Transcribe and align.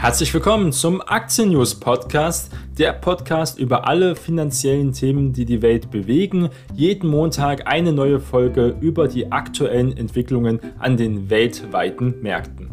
Herzlich 0.00 0.32
willkommen 0.32 0.70
zum 0.72 1.02
Aktien 1.04 1.50
News 1.50 1.74
Podcast, 1.74 2.52
der 2.78 2.92
Podcast 2.92 3.58
über 3.58 3.88
alle 3.88 4.14
finanziellen 4.14 4.92
Themen, 4.92 5.32
die 5.32 5.44
die 5.44 5.60
Welt 5.60 5.90
bewegen. 5.90 6.50
Jeden 6.72 7.10
Montag 7.10 7.66
eine 7.66 7.92
neue 7.92 8.20
Folge 8.20 8.76
über 8.80 9.08
die 9.08 9.32
aktuellen 9.32 9.96
Entwicklungen 9.96 10.60
an 10.78 10.96
den 10.96 11.30
weltweiten 11.30 12.14
Märkten. 12.22 12.70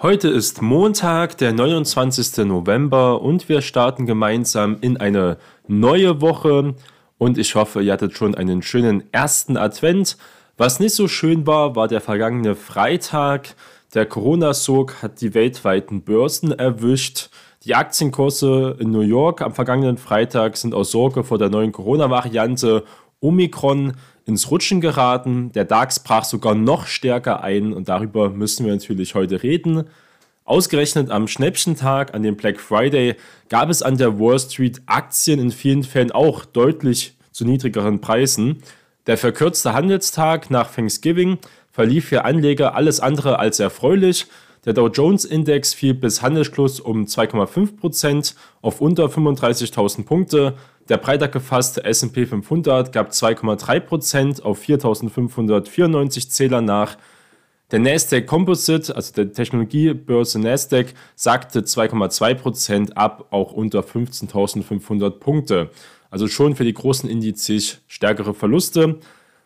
Heute 0.00 0.28
ist 0.28 0.62
Montag, 0.62 1.38
der 1.38 1.52
29. 1.52 2.46
November 2.46 3.22
und 3.22 3.48
wir 3.48 3.60
starten 3.60 4.06
gemeinsam 4.06 4.78
in 4.80 4.98
eine 4.98 5.36
neue 5.66 6.20
Woche 6.20 6.76
und 7.18 7.38
ich 7.38 7.56
hoffe, 7.56 7.82
ihr 7.82 7.92
hattet 7.92 8.16
schon 8.16 8.36
einen 8.36 8.62
schönen 8.62 9.02
ersten 9.12 9.56
Advent. 9.56 10.16
Was 10.62 10.78
nicht 10.78 10.94
so 10.94 11.08
schön 11.08 11.44
war, 11.44 11.74
war 11.74 11.88
der 11.88 12.00
vergangene 12.00 12.54
Freitag. 12.54 13.56
Der 13.94 14.06
Corona-Sog 14.06 15.02
hat 15.02 15.20
die 15.20 15.34
weltweiten 15.34 16.02
Börsen 16.02 16.52
erwischt. 16.52 17.30
Die 17.64 17.74
Aktienkurse 17.74 18.76
in 18.78 18.92
New 18.92 19.00
York 19.00 19.42
am 19.42 19.54
vergangenen 19.54 19.98
Freitag 19.98 20.56
sind 20.56 20.72
aus 20.72 20.92
Sorge 20.92 21.24
vor 21.24 21.38
der 21.38 21.48
neuen 21.48 21.72
Corona-Variante 21.72 22.84
Omikron 23.18 23.94
ins 24.24 24.52
Rutschen 24.52 24.80
geraten. 24.80 25.50
Der 25.50 25.64
DAX 25.64 25.98
brach 25.98 26.22
sogar 26.22 26.54
noch 26.54 26.86
stärker 26.86 27.42
ein 27.42 27.72
und 27.72 27.88
darüber 27.88 28.30
müssen 28.30 28.64
wir 28.64 28.72
natürlich 28.72 29.16
heute 29.16 29.42
reden. 29.42 29.86
Ausgerechnet 30.44 31.10
am 31.10 31.26
Schnäppchentag, 31.26 32.14
an 32.14 32.22
dem 32.22 32.36
Black 32.36 32.60
Friday, 32.60 33.16
gab 33.48 33.68
es 33.68 33.82
an 33.82 33.96
der 33.96 34.20
Wall 34.20 34.38
Street 34.38 34.80
Aktien 34.86 35.40
in 35.40 35.50
vielen 35.50 35.82
Fällen 35.82 36.12
auch 36.12 36.44
deutlich 36.44 37.16
zu 37.32 37.44
niedrigeren 37.44 38.00
Preisen. 38.00 38.62
Der 39.06 39.18
verkürzte 39.18 39.72
Handelstag 39.72 40.50
nach 40.50 40.72
Thanksgiving 40.72 41.38
verlief 41.72 42.06
für 42.06 42.24
Anleger 42.24 42.76
alles 42.76 43.00
andere 43.00 43.38
als 43.38 43.58
erfreulich. 43.58 44.26
Der 44.64 44.74
Dow 44.74 44.86
Jones 44.86 45.24
Index 45.24 45.74
fiel 45.74 45.94
bis 45.94 46.22
Handelsschluss 46.22 46.78
um 46.78 47.06
2,5% 47.06 48.36
auf 48.60 48.80
unter 48.80 49.06
35.000 49.06 50.04
Punkte. 50.04 50.54
Der 50.88 50.98
breiter 50.98 51.26
gefasste 51.26 51.84
S&P 51.84 52.26
500 52.26 52.92
gab 52.92 53.10
2,3% 53.10 54.42
auf 54.42 54.62
4.594 54.62 56.28
Zähler 56.28 56.60
nach. 56.60 56.96
Der 57.72 57.80
Nasdaq 57.80 58.26
Composite, 58.26 58.94
also 58.94 59.14
der 59.14 59.32
Technologiebörse 59.32 60.38
Nasdaq, 60.38 60.94
sagte 61.16 61.60
2,2% 61.62 62.92
ab, 62.92 63.28
auch 63.30 63.52
unter 63.52 63.80
15.500 63.80 65.10
Punkte. 65.10 65.70
Also 66.12 66.28
schon 66.28 66.54
für 66.54 66.64
die 66.64 66.74
großen 66.74 67.08
Indizes 67.08 67.78
stärkere 67.88 68.34
Verluste. 68.34 68.98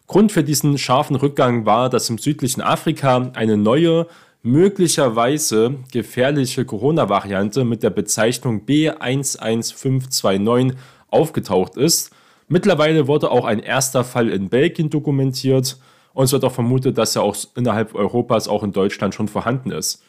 Grund 0.09 0.33
für 0.33 0.43
diesen 0.43 0.79
scharfen 0.79 1.15
Rückgang 1.15 1.65
war, 1.65 1.89
dass 1.89 2.11
im 2.11 2.19
südlichen 2.19 2.61
Afrika 2.61 3.31
eine 3.35 3.57
neue, 3.57 4.09
möglicherweise 4.43 5.77
gefährliche 5.93 6.65
Corona-Variante 6.65 7.65
mit 7.65 7.85
der 7.85 7.91
Bezeichnung 7.91 8.67
B11529 8.67 10.75
aufgetaucht 11.09 11.77
ist. 11.77 12.11
Mittlerweile 12.49 13.07
wurde 13.07 13.31
auch 13.31 13.45
ein 13.45 13.61
erster 13.61 14.03
Fall 14.03 14.29
in 14.29 14.49
Belgien 14.49 14.91
dokumentiert 14.91 15.79
und 16.15 16.25
es 16.25 16.33
wird 16.33 16.45
auch 16.45 16.53
vermutet, 16.53 16.99
dass 16.99 17.15
er 17.15 17.23
auch 17.23 17.37
innerhalb 17.55 17.95
Europas, 17.95 18.49
auch 18.49 18.65
in 18.65 18.73
Deutschland 18.73 19.15
schon 19.15 19.29
vorhanden 19.29 19.71
ist. 19.71 20.03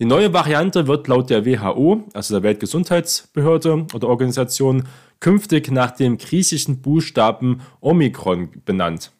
Die 0.00 0.06
neue 0.06 0.32
Variante 0.32 0.88
wird 0.88 1.06
laut 1.06 1.30
der 1.30 1.46
WHO, 1.46 2.02
also 2.14 2.34
der 2.34 2.42
Weltgesundheitsbehörde 2.42 3.86
oder 3.92 4.08
Organisation, 4.08 4.88
künftig 5.20 5.70
nach 5.70 5.92
dem 5.92 6.18
griechischen 6.18 6.80
Buchstaben 6.80 7.60
Omikron 7.80 8.50
benannt. 8.64 9.12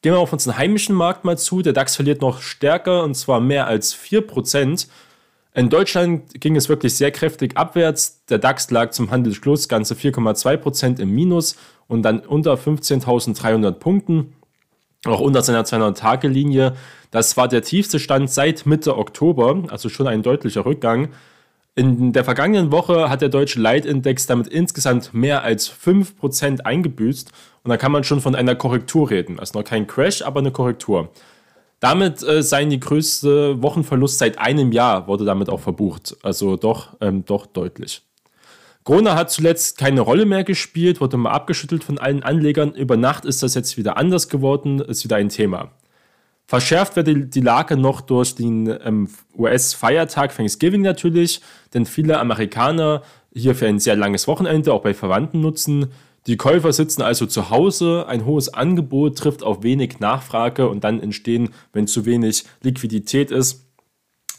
Gehen 0.00 0.12
wir 0.12 0.20
auf 0.20 0.32
unseren 0.32 0.56
heimischen 0.56 0.94
Markt 0.94 1.24
mal 1.24 1.36
zu. 1.36 1.60
Der 1.60 1.72
DAX 1.72 1.96
verliert 1.96 2.20
noch 2.20 2.40
stärker 2.40 3.02
und 3.02 3.14
zwar 3.14 3.40
mehr 3.40 3.66
als 3.66 3.96
4%. 3.96 4.86
In 5.54 5.70
Deutschland 5.70 6.40
ging 6.40 6.54
es 6.54 6.68
wirklich 6.68 6.94
sehr 6.94 7.10
kräftig 7.10 7.56
abwärts. 7.56 8.24
Der 8.26 8.38
DAX 8.38 8.70
lag 8.70 8.90
zum 8.90 9.10
Handelsschluss 9.10 9.68
ganze 9.68 9.94
4,2% 9.94 11.00
im 11.00 11.10
Minus 11.10 11.56
und 11.88 12.02
dann 12.02 12.20
unter 12.20 12.54
15.300 12.54 13.72
Punkten, 13.72 14.34
auch 15.04 15.20
unter 15.20 15.42
seiner 15.42 15.64
200-Tage-Linie. 15.64 16.76
Das 17.10 17.36
war 17.36 17.48
der 17.48 17.62
tiefste 17.62 17.98
Stand 17.98 18.30
seit 18.30 18.66
Mitte 18.66 18.96
Oktober, 18.96 19.64
also 19.68 19.88
schon 19.88 20.06
ein 20.06 20.22
deutlicher 20.22 20.64
Rückgang. 20.64 21.08
In 21.78 22.12
der 22.12 22.24
vergangenen 22.24 22.72
Woche 22.72 23.08
hat 23.08 23.20
der 23.20 23.28
deutsche 23.28 23.60
Leitindex 23.60 24.26
damit 24.26 24.48
insgesamt 24.48 25.14
mehr 25.14 25.44
als 25.44 25.70
5% 25.70 26.62
eingebüßt 26.62 27.30
und 27.62 27.68
da 27.68 27.76
kann 27.76 27.92
man 27.92 28.02
schon 28.02 28.20
von 28.20 28.34
einer 28.34 28.56
Korrektur 28.56 29.10
reden. 29.10 29.38
Also 29.38 29.56
noch 29.56 29.64
kein 29.64 29.86
Crash, 29.86 30.22
aber 30.22 30.40
eine 30.40 30.50
Korrektur. 30.50 31.10
Damit 31.78 32.20
äh, 32.24 32.42
seien 32.42 32.70
die 32.70 32.80
größte 32.80 33.62
Wochenverlust 33.62 34.18
seit 34.18 34.40
einem 34.40 34.72
Jahr, 34.72 35.06
wurde 35.06 35.24
damit 35.24 35.48
auch 35.48 35.60
verbucht. 35.60 36.16
Also 36.24 36.56
doch, 36.56 36.96
ähm, 37.00 37.24
doch 37.24 37.46
deutlich. 37.46 38.02
Corona 38.82 39.14
hat 39.14 39.30
zuletzt 39.30 39.78
keine 39.78 40.00
Rolle 40.00 40.26
mehr 40.26 40.42
gespielt, 40.42 41.00
wurde 41.00 41.16
mal 41.16 41.30
abgeschüttelt 41.30 41.84
von 41.84 41.98
allen 41.98 42.24
Anlegern. 42.24 42.72
Über 42.74 42.96
Nacht 42.96 43.24
ist 43.24 43.44
das 43.44 43.54
jetzt 43.54 43.76
wieder 43.76 43.96
anders 43.96 44.28
geworden, 44.28 44.80
ist 44.80 45.04
wieder 45.04 45.14
ein 45.14 45.28
Thema. 45.28 45.70
Verschärft 46.48 46.96
wird 46.96 47.34
die, 47.34 47.40
Lage 47.42 47.76
noch 47.76 48.00
durch 48.00 48.34
den 48.34 48.74
ähm, 48.82 49.10
US-Feiertag 49.36 50.34
Thanksgiving 50.34 50.80
natürlich, 50.80 51.42
denn 51.74 51.84
viele 51.84 52.18
Amerikaner 52.18 53.02
hier 53.34 53.54
für 53.54 53.66
ein 53.66 53.78
sehr 53.78 53.96
langes 53.96 54.26
Wochenende 54.26 54.72
auch 54.72 54.80
bei 54.80 54.94
Verwandten 54.94 55.42
nutzen. 55.42 55.92
Die 56.26 56.38
Käufer 56.38 56.72
sitzen 56.72 57.02
also 57.02 57.26
zu 57.26 57.50
Hause, 57.50 58.06
ein 58.08 58.24
hohes 58.24 58.48
Angebot 58.54 59.18
trifft 59.18 59.42
auf 59.42 59.62
wenig 59.62 60.00
Nachfrage 60.00 60.70
und 60.70 60.84
dann 60.84 61.00
entstehen, 61.00 61.50
wenn 61.74 61.86
zu 61.86 62.06
wenig 62.06 62.46
Liquidität 62.62 63.30
ist, 63.30 63.66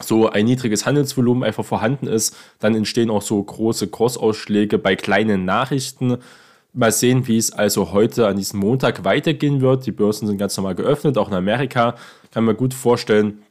so 0.02 0.28
ein 0.28 0.46
niedriges 0.46 0.86
Handelsvolumen 0.86 1.44
einfach 1.44 1.64
vorhanden 1.64 2.08
ist, 2.08 2.36
dann 2.58 2.74
entstehen 2.74 3.10
auch 3.10 3.22
so 3.22 3.40
große 3.40 3.86
Kursausschläge 3.86 4.78
bei 4.78 4.96
kleinen 4.96 5.44
Nachrichten. 5.44 6.18
Mal 6.72 6.92
sehen, 6.92 7.26
wie 7.26 7.36
es 7.36 7.52
also 7.52 7.92
heute 7.92 8.28
an 8.28 8.36
diesem 8.36 8.60
Montag 8.60 9.04
weitergehen 9.04 9.60
wird. 9.60 9.86
Die 9.86 9.92
Börsen 9.92 10.26
sind 10.26 10.38
ganz 10.38 10.56
normal 10.56 10.74
geöffnet, 10.74 11.18
auch 11.18 11.28
in 11.28 11.34
Amerika. 11.34 11.96
Kann 12.30 12.44
man 12.44 12.56
gut 12.56 12.74
vorstellen, 12.74 13.42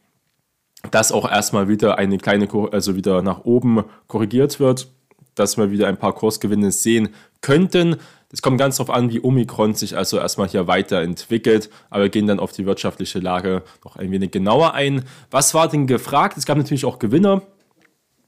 dass 0.92 1.12
auch 1.12 1.30
erstmal 1.30 1.68
wieder 1.68 1.98
eine 1.98 2.18
kleine, 2.18 2.48
also 2.72 2.96
wieder 2.96 3.22
nach 3.22 3.44
oben 3.44 3.84
korrigiert 4.08 4.60
wird, 4.60 4.88
dass 5.36 5.58
wir 5.58 5.72
wieder 5.72 5.88
ein 5.88 5.98
paar 5.98 6.14
Kursgewinne 6.14 6.72
sehen 6.72 7.10
könnten. 7.42 7.98
Es 8.32 8.42
kommt 8.42 8.60
ganz 8.60 8.78
darauf 8.78 8.94
an, 8.96 9.12
wie 9.12 9.22
Omikron 9.22 9.74
sich 9.74 9.98
also 9.98 10.18
erstmal 10.18 10.48
hier 10.48 10.68
weiterentwickelt, 10.68 11.70
aber 11.90 12.04
wir 12.04 12.10
gehen 12.10 12.28
dann 12.28 12.40
auf 12.40 12.52
die 12.52 12.66
wirtschaftliche 12.66 13.20
Lage 13.20 13.64
noch 13.84 13.96
ein 13.96 14.12
wenig 14.12 14.32
genauer 14.32 14.74
ein. 14.76 15.04
Was 15.32 15.54
war 15.54 15.68
denn 15.68 15.88
gefragt? 15.88 16.38
Es 16.38 16.46
gab 16.46 16.58
natürlich 16.58 16.86
auch 16.86 17.00
Gewinner 17.00 17.42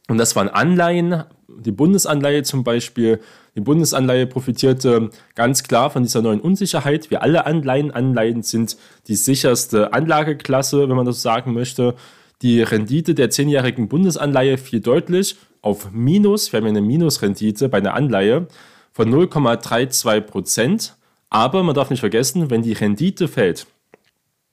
und 0.10 0.18
das 0.18 0.36
waren 0.36 0.50
Anleihen, 0.50 1.24
die 1.48 1.72
Bundesanleihe 1.72 2.44
zum 2.44 2.64
Beispiel. 2.64 3.22
Die 3.56 3.62
Bundesanleihe 3.62 4.28
profitierte 4.28 5.10
ganz 5.36 5.64
klar 5.64 5.90
von 5.90 6.04
dieser 6.04 6.22
neuen 6.22 6.40
Unsicherheit. 6.40 7.12
Wie 7.12 7.18
alle 7.18 7.46
Anleihen, 7.46 7.92
Anleihen 7.92 8.44
sind 8.44 8.78
die 9.08 9.16
sicherste 9.16 9.94
Anlageklasse, 9.94 10.88
wenn 10.88 10.96
man 10.96 11.06
das 11.06 11.22
sagen 11.22 11.54
möchte. 11.54 11.96
Die 12.42 12.62
Rendite 12.62 13.14
der 13.14 13.30
zehnjährigen 13.30 13.90
Bundesanleihe 13.90 14.58
fiel 14.58 14.80
deutlich 14.80 15.36
auf 15.62 15.92
Minus. 15.92 16.52
Wir 16.52 16.60
haben 16.60 16.68
eine 16.68 16.82
Minusrendite 16.82 17.68
bei 17.68 17.80
einer 17.80 17.94
Anleihe 17.94 18.48
von 18.94 19.14
0,32 19.14 20.22
Prozent. 20.22 20.96
Aber 21.30 21.64
man 21.64 21.76
darf 21.76 21.90
nicht 21.90 22.02
vergessen, 22.02 22.50
wenn 22.50 22.62
die 22.62 22.74
Rendite 22.74 23.28
fällt, 23.28 23.66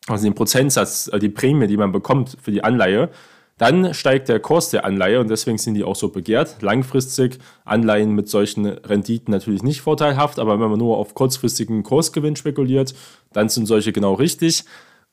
also 0.06 0.24
den 0.24 0.34
Prozentsatz, 0.34 1.08
äh, 1.12 1.18
die 1.18 1.28
Prämie, 1.28 1.66
die 1.66 1.76
man 1.76 1.92
bekommt 1.92 2.36
für 2.40 2.52
die 2.52 2.62
Anleihe, 2.64 3.10
dann 3.58 3.92
steigt 3.92 4.28
der 4.28 4.40
Kurs 4.40 4.70
der 4.70 4.84
Anleihe 4.84 5.20
und 5.20 5.28
deswegen 5.28 5.58
sind 5.58 5.74
die 5.74 5.84
auch 5.84 5.96
so 5.96 6.08
begehrt. 6.08 6.62
Langfristig 6.62 7.38
Anleihen 7.64 8.14
mit 8.14 8.28
solchen 8.28 8.66
Renditen 8.66 9.32
natürlich 9.32 9.62
nicht 9.64 9.80
vorteilhaft, 9.80 10.38
aber 10.38 10.60
wenn 10.60 10.70
man 10.70 10.78
nur 10.78 10.96
auf 10.96 11.14
kurzfristigen 11.14 11.82
Kursgewinn 11.82 12.36
spekuliert, 12.36 12.94
dann 13.32 13.48
sind 13.48 13.66
solche 13.66 13.92
genau 13.92 14.14
richtig. 14.14 14.64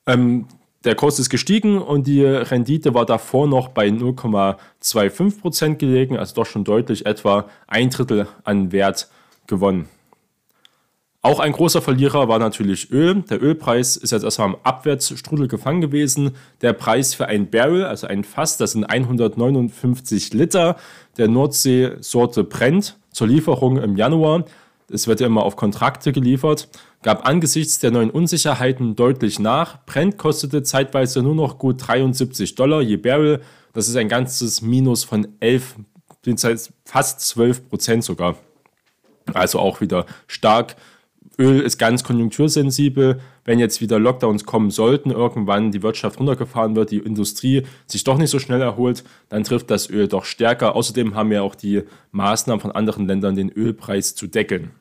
Ähm, 0.06 0.48
der 0.84 0.94
Kurs 0.94 1.18
ist 1.18 1.32
gestiegen 1.32 1.80
und 1.80 2.06
die 2.06 2.24
Rendite 2.24 2.94
war 2.94 3.08
davor 3.08 3.48
noch 3.48 3.70
bei 3.70 3.88
0,25% 3.88 5.76
gelegen, 5.78 6.16
also 6.18 6.36
doch 6.36 6.46
schon 6.46 6.64
deutlich 6.64 7.08
etwa 7.08 7.50
ein 7.66 7.90
Drittel 7.90 8.28
an 8.44 8.72
Wert 8.72 9.10
gewonnen. 9.48 9.90
Auch 11.26 11.40
ein 11.40 11.54
großer 11.54 11.82
Verlierer 11.82 12.28
war 12.28 12.38
natürlich 12.38 12.92
Öl. 12.92 13.24
Der 13.24 13.42
Ölpreis 13.42 13.98
ist 13.98 14.12
jetzt 14.12 14.22
erstmal 14.22 14.50
am 14.50 14.58
Abwärtsstrudel 14.62 15.48
gefangen 15.48 15.82
gewesen. 15.82 16.36
Der 16.62 16.72
Preis 16.72 17.16
für 17.16 17.26
ein 17.26 17.50
Barrel, 17.50 17.84
also 17.84 18.06
ein 18.06 18.24
Fass, 18.24 18.58
das 18.58 18.74
sind 18.74 18.84
159 18.84 20.36
Liter 20.36 20.76
der 21.18 21.28
Nordsee-Sorte 21.28 22.44
Brent 22.44 23.00
zur 23.12 23.26
Lieferung 23.26 23.78
im 23.78 23.98
Januar. 23.98 24.46
Es 24.88 25.08
wird 25.08 25.20
ja 25.20 25.26
immer 25.26 25.42
auf 25.42 25.56
Kontrakte 25.56 26.12
geliefert, 26.12 26.70
gab 27.02 27.28
angesichts 27.28 27.80
der 27.80 27.90
neuen 27.90 28.12
Unsicherheiten 28.12 28.96
deutlich 28.96 29.40
nach. 29.40 29.84
Brent 29.88 30.20
kostete 30.20 30.62
zeitweise 30.62 31.24
nur 31.24 31.34
noch 31.34 31.58
gut 31.58 31.88
73 31.88 32.54
Dollar 32.54 32.84
je 32.84 32.98
Barrel. 32.98 33.42
Das 33.74 33.90
ist 33.90 33.96
ein 33.96 34.10
ganzes 34.10 34.62
Minus 34.62 35.04
von 35.04 35.28
11, 35.40 35.78
fast 36.86 37.22
12 37.22 37.68
Prozent 37.68 38.04
sogar. 38.04 38.36
Also 39.34 39.58
auch 39.58 39.82
wieder 39.82 40.06
stark 40.28 40.76
Öl 41.38 41.60
ist 41.62 41.78
ganz 41.78 42.04
konjunktursensibel. 42.04 43.20
Wenn 43.44 43.60
jetzt 43.60 43.82
wieder 43.82 44.00
Lockdowns 44.00 44.46
kommen 44.46 44.72
sollten, 44.72 45.12
irgendwann 45.12 45.72
die 45.72 45.84
Wirtschaft 45.84 46.20
runtergefahren 46.20 46.76
wird, 46.76 46.92
die 46.92 46.98
Industrie 46.98 47.64
sich 47.88 48.04
doch 48.04 48.18
nicht 48.18 48.30
so 48.30 48.40
schnell 48.40 48.62
erholt, 48.62 49.04
dann 49.30 49.44
trifft 49.44 49.70
das 49.70 49.90
Öl 49.90 50.08
doch 50.08 50.26
stärker. 50.26 50.76
Außerdem 50.76 51.16
haben 51.16 51.32
ja 51.32 51.42
auch 51.42 51.56
die 51.56 51.84
Maßnahmen 52.12 52.62
von 52.62 52.72
anderen 52.72 53.08
Ländern, 53.08 53.36
den 53.36 53.50
Ölpreis 53.50 54.16
zu 54.16 54.28
deckeln. 54.28 54.72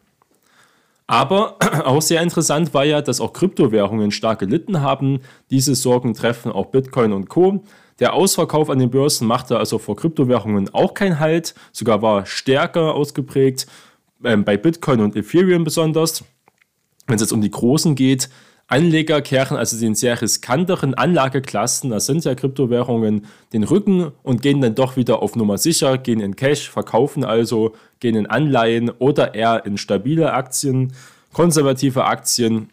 Aber 1.06 1.56
auch 1.84 2.02
sehr 2.02 2.22
interessant 2.22 2.72
war 2.74 2.84
ja, 2.84 3.02
dass 3.02 3.20
auch 3.20 3.32
Kryptowährungen 3.32 4.10
stark 4.10 4.38
gelitten 4.38 4.80
haben. 4.80 5.20
Diese 5.50 5.74
Sorgen 5.74 6.14
treffen 6.14 6.52
auch 6.52 6.66
Bitcoin 6.66 7.12
und 7.12 7.28
Co. 7.28 7.64
Der 8.00 8.14
Ausverkauf 8.14 8.70
an 8.70 8.78
den 8.78 8.90
Börsen 8.90 9.26
machte 9.28 9.58
also 9.58 9.78
vor 9.78 9.96
Kryptowährungen 9.96 10.72
auch 10.74 10.94
keinen 10.94 11.20
Halt, 11.20 11.54
sogar 11.70 12.02
war 12.02 12.26
stärker 12.26 12.94
ausgeprägt, 12.94 13.66
äh, 14.24 14.36
bei 14.36 14.56
Bitcoin 14.56 15.00
und 15.00 15.14
Ethereum 15.14 15.62
besonders 15.62 16.24
wenn 17.06 17.16
es 17.16 17.22
jetzt 17.22 17.32
um 17.32 17.40
die 17.40 17.50
großen 17.50 17.94
geht, 17.94 18.28
Anleger 18.66 19.20
kehren 19.20 19.58
also 19.58 19.78
den 19.78 19.94
sehr 19.94 20.20
riskanteren 20.22 20.94
Anlageklassen, 20.94 21.90
das 21.90 22.06
sind 22.06 22.24
ja 22.24 22.34
Kryptowährungen, 22.34 23.26
den 23.52 23.62
Rücken 23.62 24.12
und 24.22 24.40
gehen 24.40 24.62
dann 24.62 24.74
doch 24.74 24.96
wieder 24.96 25.22
auf 25.22 25.36
Nummer 25.36 25.58
sicher, 25.58 25.98
gehen 25.98 26.20
in 26.20 26.34
Cash, 26.34 26.70
verkaufen 26.70 27.24
also, 27.24 27.74
gehen 28.00 28.16
in 28.16 28.26
Anleihen 28.26 28.90
oder 28.90 29.34
eher 29.34 29.66
in 29.66 29.76
stabile 29.76 30.32
Aktien, 30.32 30.94
konservative 31.34 32.04
Aktien. 32.04 32.70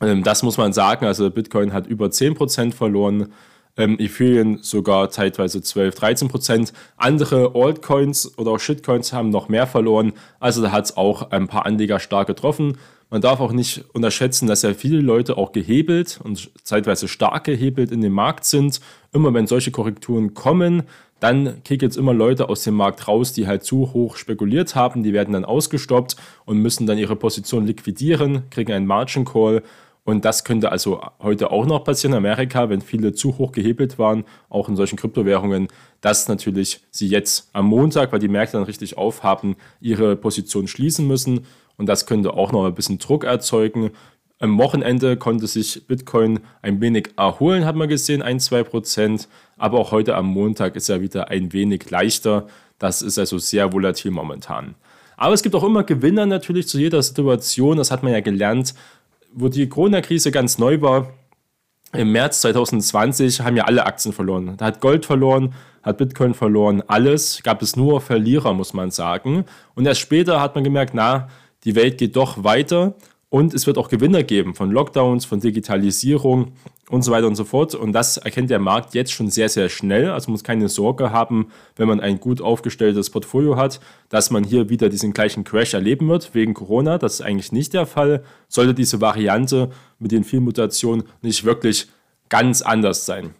Ähm, 0.00 0.22
das 0.22 0.44
muss 0.44 0.58
man 0.58 0.72
sagen, 0.72 1.06
also 1.06 1.28
Bitcoin 1.28 1.72
hat 1.72 1.88
über 1.88 2.06
10% 2.06 2.72
verloren, 2.72 3.32
ähm, 3.76 3.96
Ethereum 3.98 4.58
sogar 4.62 5.10
zeitweise 5.10 5.60
12, 5.60 5.96
13% 5.96 6.72
Andere 6.96 7.52
Altcoins 7.56 8.38
oder 8.38 8.52
auch 8.52 8.60
Shitcoins 8.60 9.12
haben 9.12 9.30
noch 9.30 9.48
mehr 9.48 9.66
verloren. 9.66 10.12
Also 10.38 10.62
da 10.62 10.70
hat 10.70 10.84
es 10.84 10.96
auch 10.96 11.32
ein 11.32 11.48
paar 11.48 11.66
Anleger 11.66 11.98
stark 11.98 12.28
getroffen. 12.28 12.78
Man 13.14 13.20
darf 13.20 13.38
auch 13.38 13.52
nicht 13.52 13.84
unterschätzen, 13.92 14.48
dass 14.48 14.62
ja 14.62 14.74
viele 14.74 15.00
Leute 15.00 15.36
auch 15.36 15.52
gehebelt 15.52 16.18
und 16.24 16.50
zeitweise 16.64 17.06
stark 17.06 17.44
gehebelt 17.44 17.92
in 17.92 18.00
dem 18.00 18.12
Markt 18.12 18.44
sind. 18.44 18.80
Immer 19.12 19.32
wenn 19.32 19.46
solche 19.46 19.70
Korrekturen 19.70 20.34
kommen, 20.34 20.82
dann 21.20 21.62
kicken 21.62 21.86
jetzt 21.86 21.96
immer 21.96 22.12
Leute 22.12 22.48
aus 22.48 22.64
dem 22.64 22.74
Markt 22.74 23.06
raus, 23.06 23.32
die 23.32 23.46
halt 23.46 23.62
zu 23.62 23.92
hoch 23.92 24.16
spekuliert 24.16 24.74
haben. 24.74 25.04
Die 25.04 25.12
werden 25.12 25.32
dann 25.32 25.44
ausgestoppt 25.44 26.16
und 26.44 26.58
müssen 26.58 26.88
dann 26.88 26.98
ihre 26.98 27.14
Position 27.14 27.64
liquidieren, 27.64 28.50
kriegen 28.50 28.72
einen 28.72 28.86
Margin 28.86 29.24
Call. 29.24 29.62
Und 30.02 30.24
das 30.24 30.42
könnte 30.42 30.72
also 30.72 31.00
heute 31.22 31.52
auch 31.52 31.66
noch 31.66 31.84
passieren 31.84 32.14
in 32.14 32.18
Amerika, 32.18 32.68
wenn 32.68 32.80
viele 32.80 33.12
zu 33.12 33.38
hoch 33.38 33.52
gehebelt 33.52 33.96
waren, 33.96 34.24
auch 34.50 34.68
in 34.68 34.74
solchen 34.74 34.96
Kryptowährungen, 34.96 35.68
dass 36.00 36.26
natürlich 36.26 36.80
sie 36.90 37.06
jetzt 37.06 37.48
am 37.52 37.66
Montag, 37.66 38.12
weil 38.12 38.18
die 38.18 38.28
Märkte 38.28 38.56
dann 38.56 38.66
richtig 38.66 38.98
aufhaben, 38.98 39.54
ihre 39.80 40.16
Position 40.16 40.66
schließen 40.66 41.06
müssen. 41.06 41.46
Und 41.76 41.86
das 41.86 42.06
könnte 42.06 42.34
auch 42.34 42.52
noch 42.52 42.66
ein 42.66 42.74
bisschen 42.74 42.98
Druck 42.98 43.24
erzeugen. 43.24 43.90
Am 44.38 44.58
Wochenende 44.58 45.16
konnte 45.16 45.46
sich 45.46 45.86
Bitcoin 45.86 46.40
ein 46.60 46.80
wenig 46.80 47.10
erholen, 47.16 47.64
hat 47.64 47.76
man 47.76 47.88
gesehen, 47.88 48.22
ein, 48.22 48.40
zwei 48.40 48.62
Prozent. 48.62 49.28
Aber 49.56 49.78
auch 49.78 49.92
heute 49.92 50.16
am 50.16 50.26
Montag 50.26 50.76
ist 50.76 50.88
er 50.88 51.00
wieder 51.00 51.30
ein 51.30 51.52
wenig 51.52 51.90
leichter. 51.90 52.46
Das 52.78 53.02
ist 53.02 53.18
also 53.18 53.38
sehr 53.38 53.72
volatil 53.72 54.10
momentan. 54.10 54.74
Aber 55.16 55.34
es 55.34 55.42
gibt 55.42 55.54
auch 55.54 55.64
immer 55.64 55.84
Gewinner 55.84 56.26
natürlich 56.26 56.68
zu 56.68 56.78
jeder 56.78 57.02
Situation. 57.02 57.76
Das 57.76 57.90
hat 57.90 58.02
man 58.02 58.12
ja 58.12 58.20
gelernt, 58.20 58.74
wo 59.32 59.48
die 59.48 59.68
Corona-Krise 59.68 60.30
ganz 60.30 60.58
neu 60.58 60.80
war. 60.80 61.12
Im 61.92 62.10
März 62.10 62.40
2020 62.40 63.40
haben 63.40 63.56
ja 63.56 63.64
alle 63.64 63.86
Aktien 63.86 64.12
verloren. 64.12 64.56
Da 64.56 64.66
hat 64.66 64.80
Gold 64.80 65.06
verloren, 65.06 65.54
hat 65.84 65.98
Bitcoin 65.98 66.34
verloren, 66.34 66.82
alles. 66.88 67.40
Gab 67.44 67.62
es 67.62 67.76
nur 67.76 68.00
Verlierer, 68.00 68.52
muss 68.52 68.74
man 68.74 68.90
sagen. 68.90 69.44
Und 69.76 69.86
erst 69.86 70.00
später 70.00 70.40
hat 70.40 70.56
man 70.56 70.64
gemerkt, 70.64 70.94
na, 70.94 71.28
die 71.64 71.74
Welt 71.74 71.98
geht 71.98 72.16
doch 72.16 72.44
weiter 72.44 72.94
und 73.30 73.52
es 73.52 73.66
wird 73.66 73.78
auch 73.78 73.88
Gewinner 73.88 74.22
geben 74.22 74.54
von 74.54 74.70
Lockdowns, 74.70 75.24
von 75.24 75.40
Digitalisierung 75.40 76.52
und 76.88 77.02
so 77.02 77.10
weiter 77.10 77.26
und 77.26 77.34
so 77.34 77.44
fort. 77.44 77.74
Und 77.74 77.92
das 77.92 78.16
erkennt 78.16 78.50
der 78.50 78.60
Markt 78.60 78.94
jetzt 78.94 79.12
schon 79.12 79.28
sehr, 79.28 79.48
sehr 79.48 79.68
schnell. 79.68 80.10
Also 80.10 80.30
muss 80.30 80.44
keine 80.44 80.68
Sorge 80.68 81.10
haben, 81.10 81.48
wenn 81.74 81.88
man 81.88 81.98
ein 81.98 82.20
gut 82.20 82.40
aufgestelltes 82.40 83.10
Portfolio 83.10 83.56
hat, 83.56 83.80
dass 84.08 84.30
man 84.30 84.44
hier 84.44 84.68
wieder 84.68 84.88
diesen 84.88 85.12
gleichen 85.12 85.42
Crash 85.42 85.74
erleben 85.74 86.08
wird 86.08 86.34
wegen 86.34 86.54
Corona. 86.54 86.98
Das 86.98 87.14
ist 87.14 87.20
eigentlich 87.22 87.50
nicht 87.50 87.74
der 87.74 87.86
Fall. 87.86 88.22
Sollte 88.48 88.74
diese 88.74 89.00
Variante 89.00 89.70
mit 89.98 90.12
den 90.12 90.22
vielen 90.22 90.44
Mutationen 90.44 91.04
nicht 91.22 91.44
wirklich 91.44 91.88
ganz 92.28 92.62
anders 92.62 93.06
sein. 93.06 93.30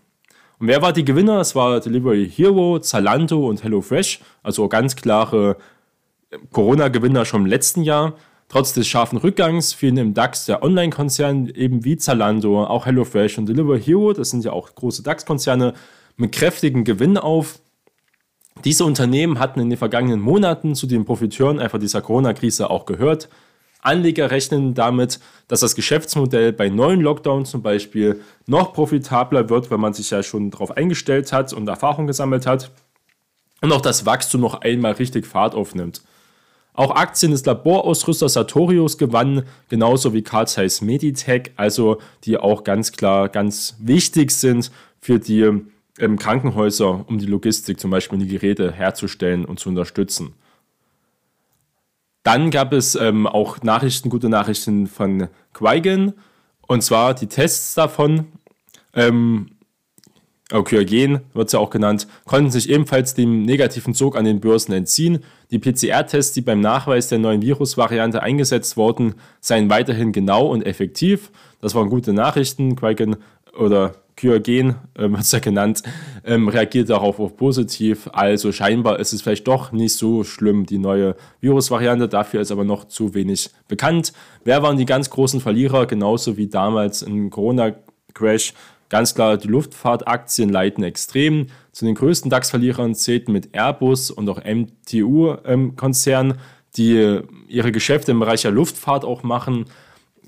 Und 0.59 0.69
wer 0.69 0.83
war 0.83 0.93
die 0.93 1.05
Gewinner? 1.05 1.41
Es 1.41 1.55
war 1.55 1.81
Delivery 1.81 2.29
Hero, 2.29 2.79
Zalando 2.79 3.49
und 3.49 3.63
HelloFresh. 3.63 4.21
Also 4.43 4.69
ganz 4.69 4.97
klare 4.97 5.57
Corona-Gewinner 6.53 7.25
schon 7.25 7.43
im 7.43 7.47
letzten 7.47 7.83
Jahr. 7.83 8.15
Trotz 8.49 8.73
des 8.73 8.87
scharfen 8.87 9.19
Rückgangs 9.19 9.73
fielen 9.73 9.97
im 9.97 10.15
DAX 10.15 10.47
der 10.47 10.63
Online-Konzern 10.63 11.49
eben 11.49 11.85
wie 11.85 11.97
Zalando, 11.97 12.65
auch 12.65 12.87
HelloFresh 12.87 13.39
und 13.39 13.47
Deliver 13.47 13.77
Hero, 13.79 14.13
das 14.13 14.31
sind 14.31 14.45
ja 14.45 14.53
auch 14.53 14.75
große 14.75 15.03
DAX-Konzerne, 15.03 15.75
mit 16.17 16.33
kräftigen 16.33 16.85
Gewinn 16.85 17.17
auf. 17.19 17.59
Diese 18.65 18.85
Unternehmen 18.85 19.41
hatten 19.41 19.61
in 19.61 19.71
den 19.71 19.79
vergangenen 19.79 20.21
Monaten 20.21 20.75
zu 20.75 20.87
den 20.87 21.05
Profiteuren 21.05 21.59
einfach 21.59 21.81
dieser 21.81 22.03
Corona-Krise 22.03 22.71
auch 22.71 22.87
gehört. 22.87 23.29
Anleger 23.81 24.31
rechnen 24.31 24.75
damit, 24.75 25.21
dass 25.49 25.61
das 25.61 25.75
Geschäftsmodell 25.75 26.53
bei 26.53 26.69
neuen 26.69 27.01
Lockdowns 27.01 27.51
zum 27.51 27.63
Beispiel 27.63 28.21
noch 28.47 28.73
profitabler 28.73 29.51
wird, 29.51 29.71
wenn 29.71 29.81
man 29.81 29.93
sich 29.93 30.11
ja 30.11 30.23
schon 30.23 30.51
darauf 30.51 30.71
eingestellt 30.77 31.33
hat 31.33 31.53
und 31.53 31.69
Erfahrung 31.69 32.07
gesammelt 32.07 32.47
hat 32.47 32.71
und 33.61 33.73
auch 33.73 33.83
das 33.83 34.07
Wachstum 34.07 34.41
noch 34.41 34.61
einmal 34.61 34.93
richtig 34.93 35.27
Fahrt 35.27 35.55
aufnimmt. 35.55 36.03
Auch 36.75 36.91
Aktien 36.91 37.31
des 37.31 37.47
Laborausrüsters 37.47 38.33
Sartorius 38.33 38.99
gewannen, 38.99 39.45
genauso 39.69 40.13
wie 40.13 40.23
Carl 40.23 40.49
Zeiss 40.49 40.81
Meditech, 40.81 41.53
also 41.57 41.99
die 42.25 42.37
auch 42.37 42.65
ganz 42.65 42.91
klar 42.91 43.29
ganz 43.29 43.77
wichtig 43.79 44.33
sind 44.33 44.73
für 45.01 45.21
die 45.21 45.63
ähm, 46.01 46.19
Krankenhäuser, 46.19 47.05
um 47.09 47.19
die 47.19 47.27
Logistik, 47.27 47.79
zum 47.79 47.93
Beispiel 47.93 48.19
die 48.19 48.27
Geräte 48.27 48.73
herzustellen 48.73 49.45
und 49.45 49.61
zu 49.61 49.69
unterstützen. 49.69 50.35
Dann 52.25 52.51
gab 52.51 52.73
es 52.73 52.97
ähm, 52.97 53.29
auch 53.29 53.63
Nachrichten, 53.63 54.11
gute 54.11 54.29
Nachrichten 54.29 54.89
von 54.89 55.29
Quigen, 55.53 56.15
und 56.67 56.83
zwar 56.83 57.15
die 57.15 57.29
Tests 57.29 57.75
davon. 57.75 58.27
Ähm, 58.95 59.51
Okyogen 60.55 61.21
wird 61.33 61.49
es 61.49 61.53
ja 61.53 61.59
auch 61.59 61.71
genannt, 61.71 62.07
konnten 62.25 62.51
sich 62.51 62.71
ebenfalls 62.71 63.15
dem 63.15 63.43
negativen 63.43 63.93
Zug 63.93 64.17
an 64.17 64.25
den 64.25 64.41
Börsen 64.41 64.73
entziehen. 64.73 65.21
Die 65.51 65.59
PCR-Tests, 65.59 66.33
die 66.33 66.41
beim 66.41 66.61
Nachweis 66.61 67.09
der 67.09 67.19
neuen 67.19 67.43
Virusvariante 67.43 68.23
eingesetzt 68.23 68.77
wurden, 68.77 69.15
seien 69.41 69.69
weiterhin 69.69 70.13
genau 70.13 70.47
und 70.47 70.63
effektiv. 70.63 71.31
Das 71.61 71.75
waren 71.75 71.91
gute 71.91 72.13
Nachrichten. 72.13 72.77
Quaken 72.77 73.17
oder 73.59 73.95
Kyogen 74.17 74.77
äh, 74.95 75.11
wird 75.11 75.21
es 75.21 75.33
ja 75.33 75.41
genannt, 75.41 75.83
ähm, 76.25 76.49
reagiert 76.49 76.89
darauf 76.89 77.19
auch 77.19 77.37
positiv. 77.37 78.09
Also 78.13 78.53
scheinbar 78.53 79.01
ist 79.01 79.13
es 79.13 79.23
vielleicht 79.23 79.49
doch 79.49 79.73
nicht 79.73 79.95
so 79.95 80.25
schlimm, 80.25 80.67
die 80.67 80.79
neue 80.79 81.17
Virusvariante. 81.41 82.09
Dafür 82.09 82.41
ist 82.41 82.53
aber 82.53 82.65
noch 82.65 82.85
zu 82.85 83.15
wenig 83.15 83.51
bekannt. 83.67 84.13
Wer 84.45 84.63
waren 84.63 84.77
die 84.77 84.87
ganz 84.87 85.11
großen 85.11 85.41
Verlierer? 85.41 85.87
Genauso 85.87 86.37
wie 86.37 86.47
damals 86.47 87.03
im 87.03 87.31
Corona-Crash 87.31 88.55
Ganz 88.89 89.15
klar, 89.15 89.37
die 89.37 89.49
Luftfahrtaktien 89.49 90.51
leiten 90.51 90.85
extrem. 90.85 91.49
Zu 91.73 91.85
den 91.85 91.95
größten 91.95 92.31
DAX-Verlierern 92.31 92.95
zählten 92.95 93.33
mit 93.33 93.55
Airbus 93.55 94.11
und 94.11 94.29
auch 94.29 94.41
MTU-Konzern, 94.45 96.31
ähm, 96.31 96.37
die 96.77 97.21
ihre 97.49 97.73
Geschäfte 97.73 98.13
im 98.13 98.21
Bereich 98.21 98.43
der 98.43 98.51
Luftfahrt 98.51 99.05
auch 99.05 99.23
machen. 99.23 99.67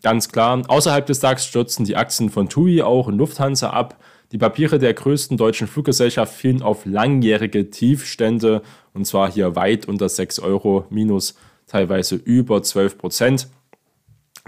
Ganz 0.03 0.29
klar, 0.29 0.63
außerhalb 0.69 1.07
des 1.07 1.21
DAX 1.21 1.47
stürzten 1.47 1.85
die 1.85 1.97
Aktien 1.97 2.31
von 2.31 2.49
TUI 2.49 2.83
auch 2.83 3.09
und 3.09 3.19
Lufthansa 3.19 3.71
ab. 3.71 3.97
Die 4.33 4.39
Papiere 4.39 4.79
der 4.79 4.95
größten 4.95 5.37
deutschen 5.37 5.69
Fluggesellschaft 5.69 6.35
fielen 6.35 6.63
auf 6.63 6.85
langjährige 6.85 7.71
Tiefstände 7.71 8.63
und 8.93 9.07
zwar 9.07 9.31
hier 9.31 9.55
weit 9.55 9.87
unter 9.87 10.09
6 10.09 10.41
Euro, 10.41 10.87
minus 10.91 11.37
teilweise 11.67 12.17
über 12.17 12.63
12 12.63 12.99
Prozent. 12.99 13.49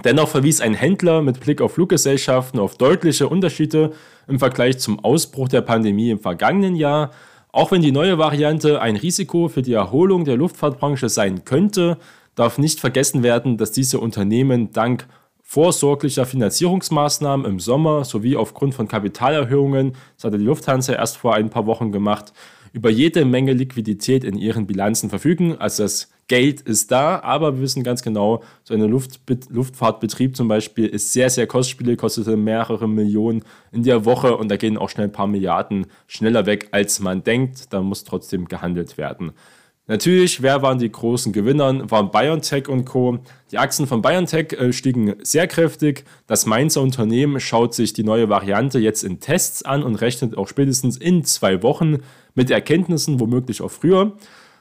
Dennoch 0.04 0.28
verwies 0.28 0.60
ein 0.60 0.74
Händler 0.74 1.22
mit 1.22 1.40
Blick 1.40 1.60
auf 1.60 1.72
Fluggesellschaften 1.72 2.60
auf 2.60 2.76
deutliche 2.76 3.28
Unterschiede 3.28 3.92
im 4.28 4.38
Vergleich 4.38 4.78
zum 4.78 5.04
Ausbruch 5.04 5.48
der 5.48 5.60
Pandemie 5.60 6.10
im 6.10 6.20
vergangenen 6.20 6.76
Jahr. 6.76 7.10
Auch 7.50 7.72
wenn 7.72 7.82
die 7.82 7.90
neue 7.90 8.16
Variante 8.16 8.80
ein 8.80 8.94
Risiko 8.94 9.48
für 9.48 9.62
die 9.62 9.72
Erholung 9.72 10.24
der 10.24 10.36
Luftfahrtbranche 10.36 11.08
sein 11.08 11.44
könnte, 11.44 11.98
darf 12.36 12.58
nicht 12.58 12.78
vergessen 12.78 13.24
werden, 13.24 13.56
dass 13.56 13.72
diese 13.72 13.98
Unternehmen 13.98 14.72
dank 14.72 15.08
vorsorglicher 15.42 16.26
Finanzierungsmaßnahmen 16.26 17.46
im 17.46 17.58
Sommer 17.58 18.04
sowie 18.04 18.36
aufgrund 18.36 18.74
von 18.74 18.86
Kapitalerhöhungen, 18.86 19.94
das 20.14 20.24
hatte 20.24 20.38
die 20.38 20.44
Lufthansa 20.44 20.92
erst 20.92 21.16
vor 21.16 21.34
ein 21.34 21.50
paar 21.50 21.66
Wochen 21.66 21.90
gemacht, 21.90 22.32
über 22.72 22.90
jede 22.90 23.24
Menge 23.24 23.54
Liquidität 23.54 24.24
in 24.24 24.36
ihren 24.36 24.66
Bilanzen 24.66 25.08
verfügen. 25.08 25.56
Also 25.58 25.84
das 25.84 26.10
Geld 26.28 26.60
ist 26.60 26.90
da, 26.92 27.20
aber 27.20 27.54
wir 27.54 27.62
wissen 27.62 27.82
ganz 27.82 28.02
genau, 28.02 28.42
so 28.62 28.74
ein 28.74 28.80
Luft 28.82 29.20
Luftfahrtbetrieb 29.48 30.36
zum 30.36 30.46
Beispiel 30.46 30.86
ist 30.86 31.12
sehr, 31.12 31.30
sehr 31.30 31.46
kostspielig, 31.46 31.98
kostete 31.98 32.36
mehrere 32.36 32.86
Millionen 32.86 33.42
in 33.72 33.82
der 33.82 34.04
Woche 34.04 34.36
und 34.36 34.48
da 34.50 34.56
gehen 34.56 34.76
auch 34.76 34.90
schnell 34.90 35.08
ein 35.08 35.12
paar 35.12 35.26
Milliarden 35.26 35.86
schneller 36.06 36.44
weg, 36.46 36.68
als 36.70 37.00
man 37.00 37.24
denkt. 37.24 37.72
Da 37.72 37.80
muss 37.80 38.04
trotzdem 38.04 38.46
gehandelt 38.46 38.98
werden. 38.98 39.32
Natürlich, 39.90 40.42
wer 40.42 40.60
waren 40.60 40.78
die 40.78 40.92
großen 40.92 41.32
Gewinner? 41.32 41.90
Waren 41.90 42.10
BioNTech 42.10 42.68
und 42.68 42.84
Co. 42.84 43.20
Die 43.50 43.56
Aktien 43.56 43.88
von 43.88 44.02
BioNTech 44.02 44.52
äh, 44.52 44.70
stiegen 44.74 45.14
sehr 45.22 45.46
kräftig. 45.46 46.04
Das 46.26 46.44
Mainzer 46.44 46.82
Unternehmen 46.82 47.40
schaut 47.40 47.72
sich 47.74 47.94
die 47.94 48.04
neue 48.04 48.28
Variante 48.28 48.78
jetzt 48.78 49.02
in 49.02 49.18
Tests 49.18 49.62
an 49.62 49.82
und 49.82 49.94
rechnet 49.94 50.36
auch 50.36 50.46
spätestens 50.46 50.98
in 50.98 51.24
zwei 51.24 51.62
Wochen 51.62 52.02
mit 52.34 52.50
Erkenntnissen, 52.50 53.18
womöglich 53.18 53.62
auch 53.62 53.70
früher. 53.70 54.12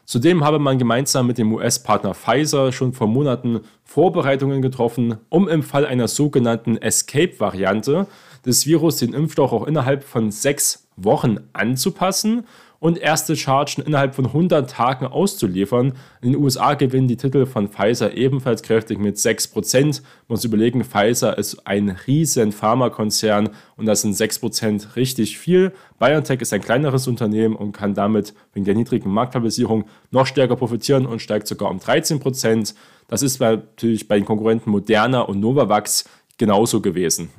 Zudem 0.10 0.46
habe 0.46 0.58
man 0.58 0.78
gemeinsam 0.78 1.28
mit 1.28 1.38
dem 1.38 1.52
US-Partner 1.52 2.14
Pfizer 2.14 2.72
schon 2.72 2.94
vor 2.94 3.08
Monaten 3.08 3.60
Vorbereitungen 3.84 4.62
getroffen, 4.62 5.18
um 5.28 5.50
im 5.50 5.64
Fall 5.64 5.86
einer 5.86 6.08
sogenannten 6.08 6.78
Escape-Variante 6.78 8.08
des 8.46 8.66
Virus 8.66 8.96
den 8.96 9.14
Impfstoff 9.14 9.52
auch 9.52 9.68
innerhalb 9.68 10.06
von 10.06 10.32
sechs 10.32 10.88
Wochen 10.96 11.40
anzupassen 11.52 12.48
und 12.80 12.98
erste 12.98 13.36
Chargen 13.36 13.84
innerhalb 13.84 14.16
von 14.16 14.28
100 14.28 14.70
Tagen 14.70 15.06
auszuliefern. 15.06 15.94
In 16.22 16.34
den 16.34 16.42
USA 16.42 16.74
gewinnen 16.76 17.08
die 17.08 17.18
Titel 17.18 17.46
von 17.46 17.70
Pfizer 17.70 18.16
ebenfalls 18.16 18.64
kräftig 18.64 19.00
mit 19.00 19.18
6%. 19.18 19.84
Man 19.84 19.94
muss 20.28 20.44
überlegen, 20.44 20.84
Pfizer 20.84 21.38
ist 21.38 21.66
ein 21.66 21.98
riesen 22.08 22.52
Pharmakonzern 22.52 23.50
und 23.76 23.86
das 23.86 24.02
sind 24.02 24.16
6% 24.16 24.96
richtig 24.96 25.38
viel. 25.38 25.72
BioNTech 26.00 26.42
ist 26.42 26.54
ein 26.54 26.62
kleineres 26.62 27.08
Unternehmen 27.08 27.56
und 27.56 27.72
kann 27.72 27.94
damit 27.94 28.34
wegen 28.54 28.66
der 28.66 28.76
niedrigen 28.76 29.12
Marktkapitalisierung 29.12 29.86
noch 30.12 30.28
stärker 30.28 30.56
profitieren 30.56 31.06
und 31.06 31.22
steigt 31.22 31.48
sogar 31.48 31.72
um 31.72 31.80
13%. 31.80 32.74
Das 33.08 33.22
ist 33.22 33.40
natürlich 33.40 34.08
bei 34.08 34.18
den 34.18 34.26
Konkurrenten 34.26 34.70
Moderna 34.70 35.22
und 35.22 35.40
Novavax 35.40 36.06
genauso 36.38 36.82
gewesen. 36.82 37.30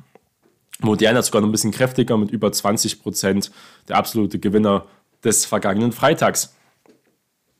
Moderna 0.81 1.19
ist 1.19 1.27
sogar 1.27 1.41
noch 1.41 1.49
ein 1.49 1.51
bisschen 1.51 1.71
kräftiger 1.71 2.17
mit 2.17 2.31
über 2.31 2.47
20%. 2.47 3.51
Der 3.89 3.97
absolute 3.97 4.39
Gewinner 4.39 4.85
des 5.23 5.45
vergangenen 5.45 5.91
Freitags. 5.91 6.55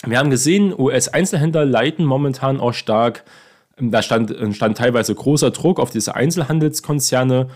Wir 0.06 0.18
haben 0.18 0.30
gesehen, 0.30 0.74
US-Einzelhändler 0.78 1.66
leiten 1.66 2.06
momentan 2.06 2.60
auch 2.60 2.74
stark. 2.74 3.26
Da 3.78 4.02
stand, 4.02 4.34
stand 4.56 4.78
teilweise 4.78 5.14
großer 5.14 5.52
Druck 5.52 5.80
auf 5.80 5.90
diese 5.90 6.16
Einzelhandelskonzerne. 6.16 7.50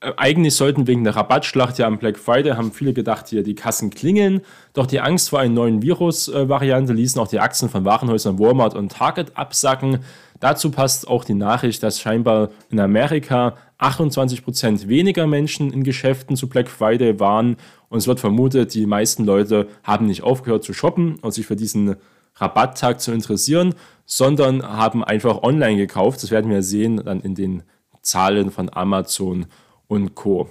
Äh, 0.00 0.12
eigentlich 0.16 0.54
sollten 0.54 0.86
wegen 0.86 1.04
der 1.04 1.16
Rabattschlacht 1.16 1.78
ja 1.78 1.86
am 1.86 1.98
Black 1.98 2.18
Friday, 2.18 2.52
haben 2.52 2.72
viele 2.72 2.92
gedacht, 2.92 3.28
hier 3.28 3.42
die 3.42 3.54
Kassen 3.54 3.90
klingeln. 3.90 4.42
Doch 4.74 4.86
die 4.86 5.00
Angst 5.00 5.30
vor 5.30 5.40
einer 5.40 5.54
neuen 5.54 5.82
Virus-Variante 5.82 6.92
ließen 6.92 7.20
auch 7.20 7.28
die 7.28 7.40
Aktien 7.40 7.70
von 7.70 7.84
Warenhäusern 7.84 8.38
Walmart 8.38 8.74
und 8.74 8.92
Target 8.92 9.36
absacken. 9.36 10.00
Dazu 10.40 10.70
passt 10.70 11.08
auch 11.08 11.24
die 11.24 11.34
Nachricht, 11.34 11.82
dass 11.82 12.00
scheinbar 12.00 12.50
in 12.70 12.78
Amerika 12.80 13.56
28% 13.78 14.88
weniger 14.88 15.26
Menschen 15.26 15.72
in 15.72 15.82
Geschäften 15.82 16.36
zu 16.36 16.48
Black 16.48 16.68
Friday 16.68 17.18
waren 17.20 17.56
und 17.88 17.98
es 17.98 18.06
wird 18.06 18.20
vermutet, 18.20 18.74
die 18.74 18.86
meisten 18.86 19.24
Leute 19.24 19.68
haben 19.82 20.06
nicht 20.06 20.22
aufgehört 20.22 20.64
zu 20.64 20.72
shoppen 20.72 21.16
und 21.20 21.32
sich 21.32 21.46
für 21.46 21.56
diesen 21.56 21.96
Rabatttag 22.36 23.00
zu 23.00 23.12
interessieren, 23.12 23.74
sondern 24.04 24.62
haben 24.62 25.02
einfach 25.02 25.42
online 25.42 25.76
gekauft. 25.76 26.22
Das 26.22 26.30
werden 26.30 26.50
wir 26.50 26.62
sehen 26.62 27.02
dann 27.04 27.20
in 27.20 27.34
den 27.34 27.62
Zahlen 28.02 28.50
von 28.50 28.70
Amazon 28.72 29.46
und 29.88 30.14
Co. 30.14 30.48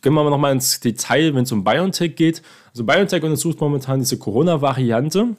Gehen 0.00 0.14
wir 0.14 0.30
nochmal 0.30 0.52
ins 0.52 0.80
Detail, 0.80 1.34
wenn 1.34 1.42
es 1.42 1.52
um 1.52 1.62
BioNTech 1.62 2.16
geht. 2.16 2.42
Also 2.70 2.84
BioNTech 2.84 3.22
untersucht 3.22 3.60
momentan 3.60 3.98
diese 3.98 4.18
Corona-Variante 4.18 5.36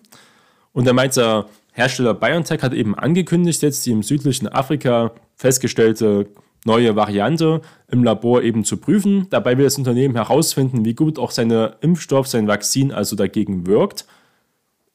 und 0.74 0.86
der 0.86 0.94
meint, 0.94 1.15
der 1.15 1.46
Hersteller 1.75 2.13
BioNTech 2.13 2.63
hat 2.63 2.72
eben 2.74 2.96
angekündigt, 2.96 3.62
jetzt 3.62 3.86
die 3.86 3.91
im 3.91 4.01
südlichen 4.01 4.48
Afrika 4.48 5.12
festgestellte 5.36 6.27
neue 6.63 6.96
Variante 6.96 7.62
im 7.91 8.01
Labor 8.01 8.44
eben 8.44 8.63
zu 8.63 8.77
prüfen. 8.77 9.27
Dabei 9.29 9.58
will 9.58 9.65
das 9.65 9.77
Unternehmen 9.77 10.15
herausfinden, 10.15 10.86
wie 10.86 10.96
gut 10.96 11.20
auch 11.20 11.32
seine 11.32 11.75
Impfstoff, 11.82 12.27
sein 12.27 12.48
Vakzin 12.48 12.94
also 12.94 13.17
dagegen 13.17 13.67
wirkt. 13.67 14.05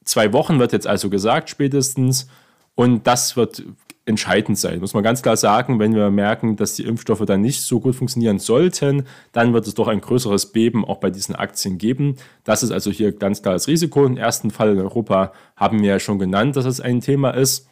Zwei 0.05 0.33
Wochen 0.33 0.57
wird 0.57 0.73
jetzt 0.73 0.87
also 0.87 1.11
gesagt, 1.11 1.51
spätestens. 1.51 2.27
Und 2.73 3.05
das 3.05 3.37
wird 3.37 3.63
entscheidend 4.11 4.59
sein, 4.59 4.79
muss 4.79 4.93
man 4.93 5.03
ganz 5.03 5.23
klar 5.23 5.35
sagen. 5.35 5.79
Wenn 5.79 5.95
wir 5.95 6.11
merken, 6.11 6.55
dass 6.55 6.75
die 6.75 6.83
Impfstoffe 6.83 7.25
dann 7.25 7.41
nicht 7.41 7.61
so 7.61 7.79
gut 7.79 7.95
funktionieren 7.95 8.37
sollten, 8.37 9.07
dann 9.31 9.53
wird 9.53 9.65
es 9.65 9.73
doch 9.73 9.87
ein 9.87 10.01
größeres 10.01 10.51
Beben 10.51 10.85
auch 10.85 10.97
bei 10.97 11.09
diesen 11.09 11.35
Aktien 11.35 11.79
geben. 11.79 12.17
Das 12.43 12.61
ist 12.61 12.71
also 12.71 12.91
hier 12.91 13.11
ganz 13.11 13.41
klar 13.41 13.55
das 13.55 13.67
Risiko. 13.67 14.05
Im 14.05 14.17
ersten 14.17 14.51
Fall 14.51 14.73
in 14.73 14.79
Europa 14.79 15.33
haben 15.55 15.81
wir 15.81 15.89
ja 15.89 15.99
schon 15.99 16.19
genannt, 16.19 16.55
dass 16.55 16.65
es 16.65 16.79
ein 16.79 17.01
Thema 17.01 17.31
ist. 17.31 17.67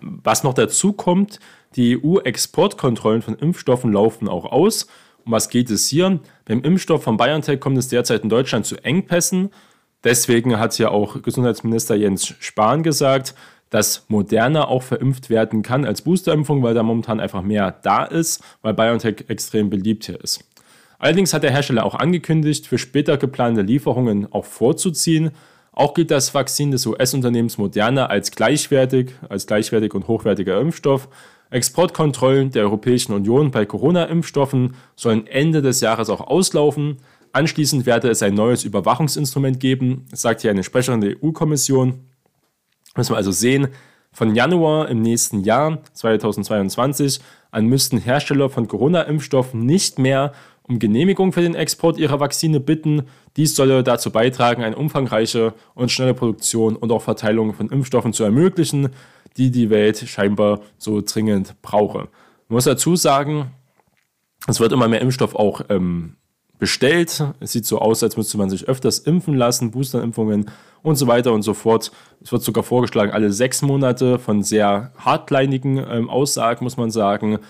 Was 0.00 0.44
noch 0.44 0.54
dazu 0.54 0.92
kommt, 0.92 1.40
die 1.74 1.98
EU-Exportkontrollen 2.02 3.22
von 3.22 3.34
Impfstoffen 3.34 3.92
laufen 3.92 4.28
auch 4.28 4.44
aus. 4.44 4.86
Um 5.24 5.32
was 5.32 5.48
geht 5.48 5.70
es 5.70 5.88
hier? 5.88 6.20
Beim 6.44 6.62
Impfstoff 6.62 7.02
von 7.02 7.16
BioNTech 7.16 7.60
kommt 7.60 7.78
es 7.78 7.88
derzeit 7.88 8.22
in 8.22 8.28
Deutschland 8.28 8.66
zu 8.66 8.76
Engpässen. 8.84 9.50
Deswegen 10.04 10.58
hat 10.58 10.76
ja 10.78 10.90
auch 10.90 11.22
Gesundheitsminister 11.22 11.94
Jens 11.94 12.34
Spahn 12.40 12.82
gesagt, 12.82 13.34
dass 13.72 14.04
Moderna 14.08 14.68
auch 14.68 14.82
verimpft 14.82 15.30
werden 15.30 15.62
kann 15.62 15.86
als 15.86 16.02
Boosterimpfung, 16.02 16.62
weil 16.62 16.74
da 16.74 16.82
momentan 16.82 17.20
einfach 17.20 17.40
mehr 17.40 17.70
da 17.82 18.04
ist, 18.04 18.44
weil 18.60 18.74
BioNTech 18.74 19.24
extrem 19.28 19.70
beliebt 19.70 20.04
hier 20.04 20.22
ist. 20.22 20.44
Allerdings 20.98 21.32
hat 21.32 21.42
der 21.42 21.52
Hersteller 21.52 21.84
auch 21.86 21.94
angekündigt, 21.94 22.66
für 22.66 22.76
später 22.76 23.16
geplante 23.16 23.62
Lieferungen 23.62 24.30
auch 24.30 24.44
vorzuziehen. 24.44 25.30
Auch 25.72 25.94
gilt 25.94 26.10
das 26.10 26.34
Vakzin 26.34 26.70
des 26.70 26.84
US-Unternehmens 26.84 27.56
Moderna 27.56 28.06
als 28.06 28.30
gleichwertig, 28.32 29.12
als 29.30 29.46
gleichwertig 29.46 29.94
und 29.94 30.06
hochwertiger 30.06 30.60
Impfstoff. 30.60 31.08
Exportkontrollen 31.48 32.50
der 32.50 32.64
Europäischen 32.64 33.14
Union 33.14 33.50
bei 33.52 33.64
Corona-Impfstoffen 33.64 34.74
sollen 34.96 35.26
Ende 35.26 35.62
des 35.62 35.80
Jahres 35.80 36.10
auch 36.10 36.20
auslaufen. 36.20 36.98
Anschließend 37.32 37.86
werde 37.86 38.10
es 38.10 38.22
ein 38.22 38.34
neues 38.34 38.64
Überwachungsinstrument 38.64 39.60
geben, 39.60 40.04
sagt 40.12 40.42
hier 40.42 40.50
eine 40.50 40.62
Sprecherin 40.62 41.00
der 41.00 41.16
EU-Kommission. 41.24 42.11
Müssen 42.96 43.12
wir 43.12 43.16
also 43.16 43.32
sehen, 43.32 43.68
von 44.12 44.34
Januar 44.34 44.88
im 44.88 45.00
nächsten 45.00 45.40
Jahr, 45.40 45.78
2022, 45.94 47.20
an 47.50 47.66
müssten 47.66 47.98
Hersteller 47.98 48.50
von 48.50 48.68
Corona-Impfstoffen 48.68 49.64
nicht 49.64 49.98
mehr 49.98 50.32
um 50.64 50.78
Genehmigung 50.78 51.32
für 51.32 51.40
den 51.40 51.54
Export 51.54 51.98
ihrer 51.98 52.20
Vakzine 52.20 52.60
bitten. 52.60 53.04
Dies 53.36 53.56
solle 53.56 53.82
dazu 53.82 54.10
beitragen, 54.10 54.62
eine 54.62 54.76
umfangreiche 54.76 55.54
und 55.74 55.90
schnelle 55.90 56.14
Produktion 56.14 56.76
und 56.76 56.92
auch 56.92 57.02
Verteilung 57.02 57.54
von 57.54 57.70
Impfstoffen 57.70 58.12
zu 58.12 58.24
ermöglichen, 58.24 58.90
die 59.36 59.50
die 59.50 59.70
Welt 59.70 59.98
scheinbar 59.98 60.60
so 60.78 61.00
dringend 61.00 61.54
brauche. 61.62 61.98
Man 61.98 62.56
muss 62.56 62.64
dazu 62.64 62.96
sagen, 62.96 63.50
es 64.46 64.60
wird 64.60 64.72
immer 64.72 64.88
mehr 64.88 65.00
Impfstoff 65.00 65.34
auch 65.34 65.62
ähm, 65.68 66.16
bestellt. 66.62 67.24
Es 67.40 67.50
sieht 67.50 67.66
so 67.66 67.80
aus, 67.80 68.04
als 68.04 68.16
müsste 68.16 68.38
man 68.38 68.48
sich 68.48 68.68
öfters 68.68 69.00
impfen 69.00 69.34
lassen, 69.34 69.72
Boosterimpfungen 69.72 70.48
und 70.84 70.94
so 70.94 71.08
weiter 71.08 71.32
und 71.32 71.42
so 71.42 71.54
fort. 71.54 71.90
Es 72.22 72.30
wird 72.30 72.44
sogar 72.44 72.62
vorgeschlagen, 72.62 73.10
alle 73.10 73.32
sechs 73.32 73.62
Monate 73.62 74.20
von 74.20 74.44
sehr 74.44 74.92
hartleinigen 74.96 75.78
ähm, 75.78 76.08
Aussagen, 76.08 76.62
muss 76.62 76.76
man 76.76 76.92
sagen. 76.92 77.40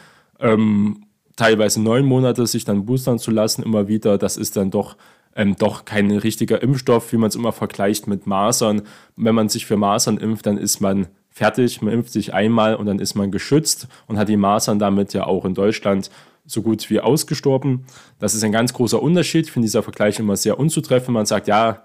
Ähm, 0.41 1.05
teilweise 1.37 1.83
neun 1.83 2.07
Monate 2.07 2.47
sich 2.47 2.65
dann 2.65 2.87
boostern 2.87 3.19
zu 3.19 3.31
lassen, 3.31 3.63
immer 3.63 3.87
wieder. 3.87 4.17
Das 4.17 4.39
ist 4.39 4.57
dann 4.57 4.71
doch 4.71 4.97
ähm, 5.37 5.57
doch 5.59 5.85
kein 5.85 6.11
richtiger 6.11 6.63
Impfstoff, 6.63 7.13
wie 7.13 7.19
man 7.19 7.29
es 7.29 7.37
immer 7.37 7.53
vergleicht 7.53 8.07
mit 8.07 8.27
Masern. 8.27 8.81
Wenn 9.17 9.35
man 9.35 9.51
sich 9.51 9.67
für 9.67 9.77
Masern 9.77 10.17
impft, 10.17 10.47
dann 10.47 10.57
ist 10.57 10.81
man 10.81 11.09
fertig, 11.29 11.83
man 11.83 11.93
impft 11.93 12.13
sich 12.13 12.33
einmal 12.33 12.77
und 12.77 12.87
dann 12.87 12.99
ist 12.99 13.15
man 13.15 13.31
geschützt 13.31 13.89
und 14.07 14.17
hat 14.17 14.31
die 14.31 14.39
Masern 14.39 14.79
damit 14.79 15.13
ja 15.13 15.27
auch 15.27 15.45
in 15.45 15.53
Deutschland 15.53 16.11
so 16.45 16.63
gut 16.63 16.91
wie 16.91 17.01
ausgestorben. 17.01 17.87
Das 18.19 18.35
ist 18.35 18.43
ein 18.45 18.53
ganz 18.53 18.73
großer 18.73 19.03
Unterschied. 19.03 19.47
Ich 19.47 19.53
finde 19.53 19.67
dieser 19.67 19.83
Vergleich 19.83 20.19
immer 20.19 20.37
sehr 20.37 20.59
unzutreffend. 20.59 21.15
Man 21.15 21.27
sagt, 21.27 21.47
ja, 21.47 21.83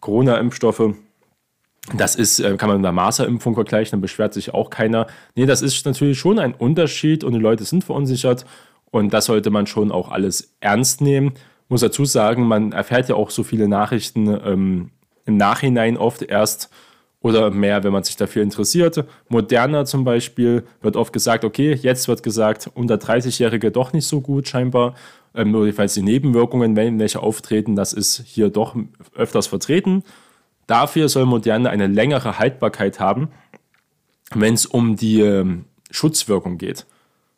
Corona-Impfstoffe, 0.00 0.94
das 1.96 2.16
ist, 2.16 2.40
äh, 2.40 2.56
kann 2.56 2.68
man 2.68 2.78
mit 2.78 2.86
einer 2.86 2.92
Maserimpfung 2.92 3.54
vergleichen, 3.54 3.92
dann 3.92 4.00
beschwert 4.00 4.34
sich 4.34 4.52
auch 4.52 4.70
keiner. 4.70 5.06
Nee, 5.34 5.46
das 5.46 5.62
ist 5.62 5.84
natürlich 5.86 6.18
schon 6.18 6.38
ein 6.38 6.54
Unterschied 6.54 7.24
und 7.24 7.32
die 7.32 7.38
Leute 7.38 7.64
sind 7.64 7.84
verunsichert 7.84 8.44
und 8.90 9.12
das 9.12 9.26
sollte 9.26 9.50
man 9.50 9.66
schon 9.66 9.90
auch 9.90 10.10
alles 10.10 10.54
ernst 10.60 11.00
nehmen. 11.00 11.34
Muss 11.68 11.80
dazu 11.80 12.04
sagen, 12.04 12.46
man 12.46 12.72
erfährt 12.72 13.08
ja 13.08 13.14
auch 13.14 13.30
so 13.30 13.44
viele 13.44 13.68
Nachrichten 13.68 14.28
ähm, 14.44 14.90
im 15.24 15.36
Nachhinein 15.36 15.96
oft 15.96 16.22
erst, 16.22 16.70
oder 17.22 17.50
mehr, 17.50 17.84
wenn 17.84 17.92
man 17.92 18.02
sich 18.02 18.16
dafür 18.16 18.42
interessiert. 18.42 19.04
Moderner 19.28 19.84
zum 19.84 20.04
Beispiel 20.04 20.64
wird 20.80 20.96
oft 20.96 21.12
gesagt, 21.12 21.44
okay, 21.44 21.74
jetzt 21.74 22.08
wird 22.08 22.22
gesagt, 22.22 22.70
unter 22.74 22.94
30-Jährige 22.94 23.70
doch 23.70 23.92
nicht 23.92 24.06
so 24.06 24.20
gut 24.20 24.48
scheinbar. 24.48 24.94
Ähm, 25.34 25.54
jedenfalls 25.54 25.94
die 25.94 26.02
Nebenwirkungen, 26.02 26.74
wenn 26.76 26.98
welche 26.98 27.20
auftreten, 27.20 27.76
das 27.76 27.92
ist 27.92 28.22
hier 28.26 28.48
doch 28.48 28.74
öfters 29.14 29.46
vertreten. 29.46 30.02
Dafür 30.66 31.08
soll 31.08 31.26
Moderne 31.26 31.70
eine 31.70 31.88
längere 31.88 32.38
Haltbarkeit 32.38 33.00
haben, 33.00 33.28
wenn 34.34 34.54
es 34.54 34.66
um 34.66 34.96
die 34.96 35.20
ähm, 35.20 35.66
Schutzwirkung 35.90 36.58
geht. 36.58 36.86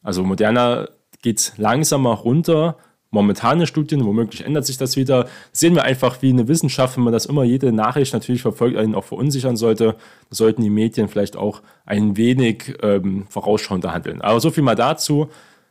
Also 0.03 0.23
Moderna 0.23 0.89
geht 1.23 1.55
langsamer 1.57 2.13
runter, 2.13 2.77
momentane 3.13 3.67
Studien, 3.67 4.05
womöglich 4.05 4.45
ändert 4.45 4.67
sich 4.67 4.79
das 4.79 4.97
wieder, 4.97 5.29
sehen 5.53 5.75
wir 5.75 5.85
einfach, 5.85 6.23
wie 6.23 6.31
eine 6.31 6.49
Wissenschaft, 6.49 6.97
wenn 6.97 7.05
man 7.05 7.13
das 7.13 7.27
immer 7.27 7.45
jede 7.45 7.71
Nachricht 7.71 8.13
natürlich 8.15 8.43
verfolgt, 8.43 8.77
einen 8.77 8.95
auch 8.95 9.05
verunsichern 9.05 9.57
sollte, 9.57 9.97
sollten 10.31 10.63
die 10.63 10.71
Medien 10.71 11.09
vielleicht 11.09 11.37
auch 11.37 11.63
ein 11.85 12.17
wenig 12.17 12.75
ähm, 12.83 13.27
vorausschauender 13.29 13.93
handeln. 13.93 14.23
Aber 14.23 14.41
so 14.41 14.51
viel 14.51 14.65
mal 14.65 14.75
dazu. 14.75 15.29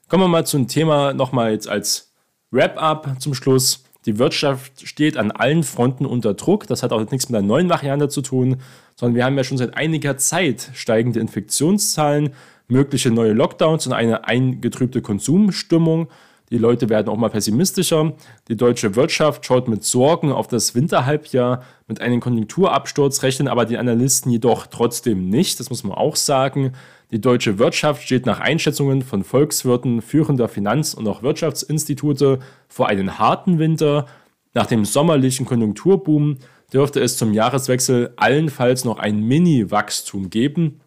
Kommen 0.08 0.24
wir 0.24 0.28
mal 0.28 0.46
zum 0.46 0.68
Thema 0.68 1.14
nochmal 1.14 1.52
jetzt 1.52 1.68
als 1.68 2.14
Wrap-up 2.52 3.16
zum 3.20 3.34
Schluss. 3.34 3.84
Die 4.06 4.20
Wirtschaft 4.20 4.88
steht 4.88 5.18
an 5.18 5.32
allen 5.32 5.64
Fronten 5.64 6.06
unter 6.06 6.36
Druck. 6.36 6.68
Das 6.68 6.84
hat 6.84 6.92
auch 6.92 7.00
nichts 7.10 7.30
mit 7.30 7.36
der 7.36 7.42
neuen 7.42 7.70
Variante 7.70 8.08
zu 8.08 8.22
tun, 8.22 8.58
sondern 8.96 9.16
wir 9.16 9.26
haben 9.26 9.38
ja 9.38 9.44
schon 9.44 9.58
seit 9.58 9.76
einiger 9.76 10.18
Zeit 10.18 10.70
steigende 10.74 11.20
Infektionszahlen, 11.20 12.34
mögliche 12.68 13.10
neue 13.10 13.34
Lockdowns 13.34 13.88
und 13.88 13.94
eine 13.94 14.26
eingetrübte 14.26 15.02
Konsumstimmung. 15.02 16.08
Die 16.52 16.58
Leute 16.58 16.90
werden 16.90 17.08
auch 17.08 17.16
mal 17.16 17.30
pessimistischer. 17.30 18.14
Die 18.50 18.58
deutsche 18.58 18.98
Wirtschaft 18.98 19.46
schaut 19.46 19.70
mit 19.70 19.86
Sorgen 19.86 20.34
auf 20.34 20.48
das 20.48 20.76
Winterhalbjahr. 20.76 21.64
Mit 21.88 22.02
einem 22.02 22.20
Konjunkturabsturz 22.20 23.24
rechnen 23.24 23.48
aber 23.48 23.66
die 23.66 23.78
Analysten 23.78 24.30
jedoch 24.30 24.68
trotzdem 24.68 25.30
nicht. 25.30 25.62
Das 25.62 25.70
muss 25.70 25.86
man 25.86 25.98
auch 25.98 26.18
sagen. 26.18 26.74
Die 27.12 27.22
deutsche 27.22 27.58
Wirtschaft 27.58 28.04
steht 28.04 28.26
nach 28.26 28.42
Einschätzungen 28.42 29.02
von 29.02 29.24
Volkswirten, 29.24 30.02
führender 30.02 30.50
Finanz- 30.50 30.94
und 30.94 31.08
auch 31.08 31.24
Wirtschaftsinstitute 31.24 32.40
vor 32.68 32.90
einem 32.90 33.18
harten 33.18 33.58
Winter. 33.58 34.06
Nach 34.54 34.66
dem 34.66 34.84
sommerlichen 34.84 35.46
Konjunkturboom 35.46 36.38
dürfte 36.74 37.00
es 37.00 37.16
zum 37.16 37.34
Jahreswechsel 37.34 38.12
allenfalls 38.18 38.84
noch 38.84 39.00
ein 39.00 39.22
Mini-Wachstum 39.22 40.30
geben. 40.30 40.82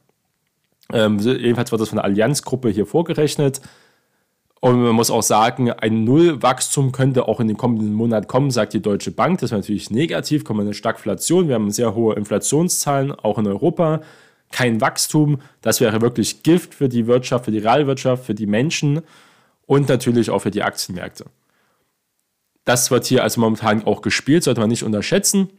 Ähm, 0.92 1.18
jedenfalls 1.18 1.73
wird 1.73 1.80
das 1.80 1.88
von 1.88 1.97
der 1.97 2.04
Allianzgruppe 2.04 2.68
hier 2.68 2.85
vorgerechnet. 2.85 3.62
Und 4.64 4.83
man 4.83 4.94
muss 4.94 5.11
auch 5.11 5.23
sagen, 5.23 5.71
ein 5.71 6.04
Nullwachstum 6.04 6.90
könnte 6.90 7.28
auch 7.28 7.38
in 7.38 7.49
den 7.49 7.59
kommenden 7.59 7.92
Monaten 7.92 8.26
kommen, 8.26 8.50
sagt 8.50 8.73
die 8.73 8.80
Deutsche 8.80 9.11
Bank. 9.11 9.40
Das 9.40 9.50
wäre 9.50 9.61
natürlich 9.61 9.90
negativ, 9.90 10.42
kommt 10.42 10.59
eine 10.59 10.73
Stagflation. 10.73 11.49
Wir 11.49 11.56
haben 11.56 11.71
sehr 11.71 11.94
hohe 11.94 12.14
Inflationszahlen, 12.14 13.12
auch 13.12 13.37
in 13.37 13.47
Europa. 13.47 14.00
Kein 14.50 14.80
Wachstum. 14.80 15.42
Das 15.61 15.83
wäre 15.83 16.00
wirklich 16.00 16.42
Gift 16.44 16.73
für 16.73 16.88
die 16.88 17.06
Wirtschaft, 17.06 17.44
für 17.44 17.50
die 17.50 17.59
Realwirtschaft, 17.59 18.25
für 18.25 18.35
die 18.35 18.47
Menschen 18.47 19.02
und 19.66 19.90
natürlich 19.90 20.30
auch 20.30 20.38
für 20.38 20.50
die 20.50 20.62
Aktienmärkte. 20.62 21.26
Das 22.64 22.90
wird 22.90 23.04
hier 23.04 23.23
also 23.23 23.42
momentan 23.42 23.85
auch 23.85 24.00
gespielt, 24.00 24.44
sollte 24.44 24.62
man 24.62 24.71
nicht 24.71 24.83
unterschätzen. 24.83 25.50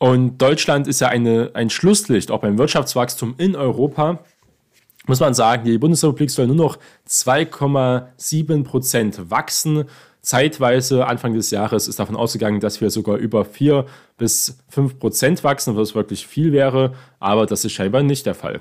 Und 0.00 0.38
Deutschland 0.38 0.88
ist 0.88 1.00
ja 1.00 1.06
eine, 1.06 1.52
ein 1.54 1.70
Schlusslicht, 1.70 2.32
auch 2.32 2.40
beim 2.40 2.58
Wirtschaftswachstum 2.58 3.36
in 3.38 3.54
Europa 3.54 4.18
muss 5.08 5.20
man 5.20 5.34
sagen, 5.34 5.64
die 5.64 5.78
Bundesrepublik 5.78 6.30
soll 6.30 6.46
nur 6.46 6.56
noch 6.56 6.78
2,7 7.08 8.64
Prozent 8.64 9.30
wachsen. 9.30 9.84
Zeitweise, 10.20 11.06
Anfang 11.06 11.34
des 11.34 11.50
Jahres, 11.50 11.88
ist 11.88 11.98
davon 11.98 12.16
ausgegangen, 12.16 12.60
dass 12.60 12.80
wir 12.80 12.90
sogar 12.90 13.16
über 13.16 13.44
4 13.44 13.86
bis 14.18 14.58
5 14.68 14.98
Prozent 14.98 15.42
wachsen, 15.42 15.76
was 15.76 15.94
wirklich 15.94 16.26
viel 16.26 16.52
wäre, 16.52 16.94
aber 17.18 17.46
das 17.46 17.64
ist 17.64 17.72
scheinbar 17.72 18.02
nicht 18.02 18.26
der 18.26 18.34
Fall. 18.34 18.60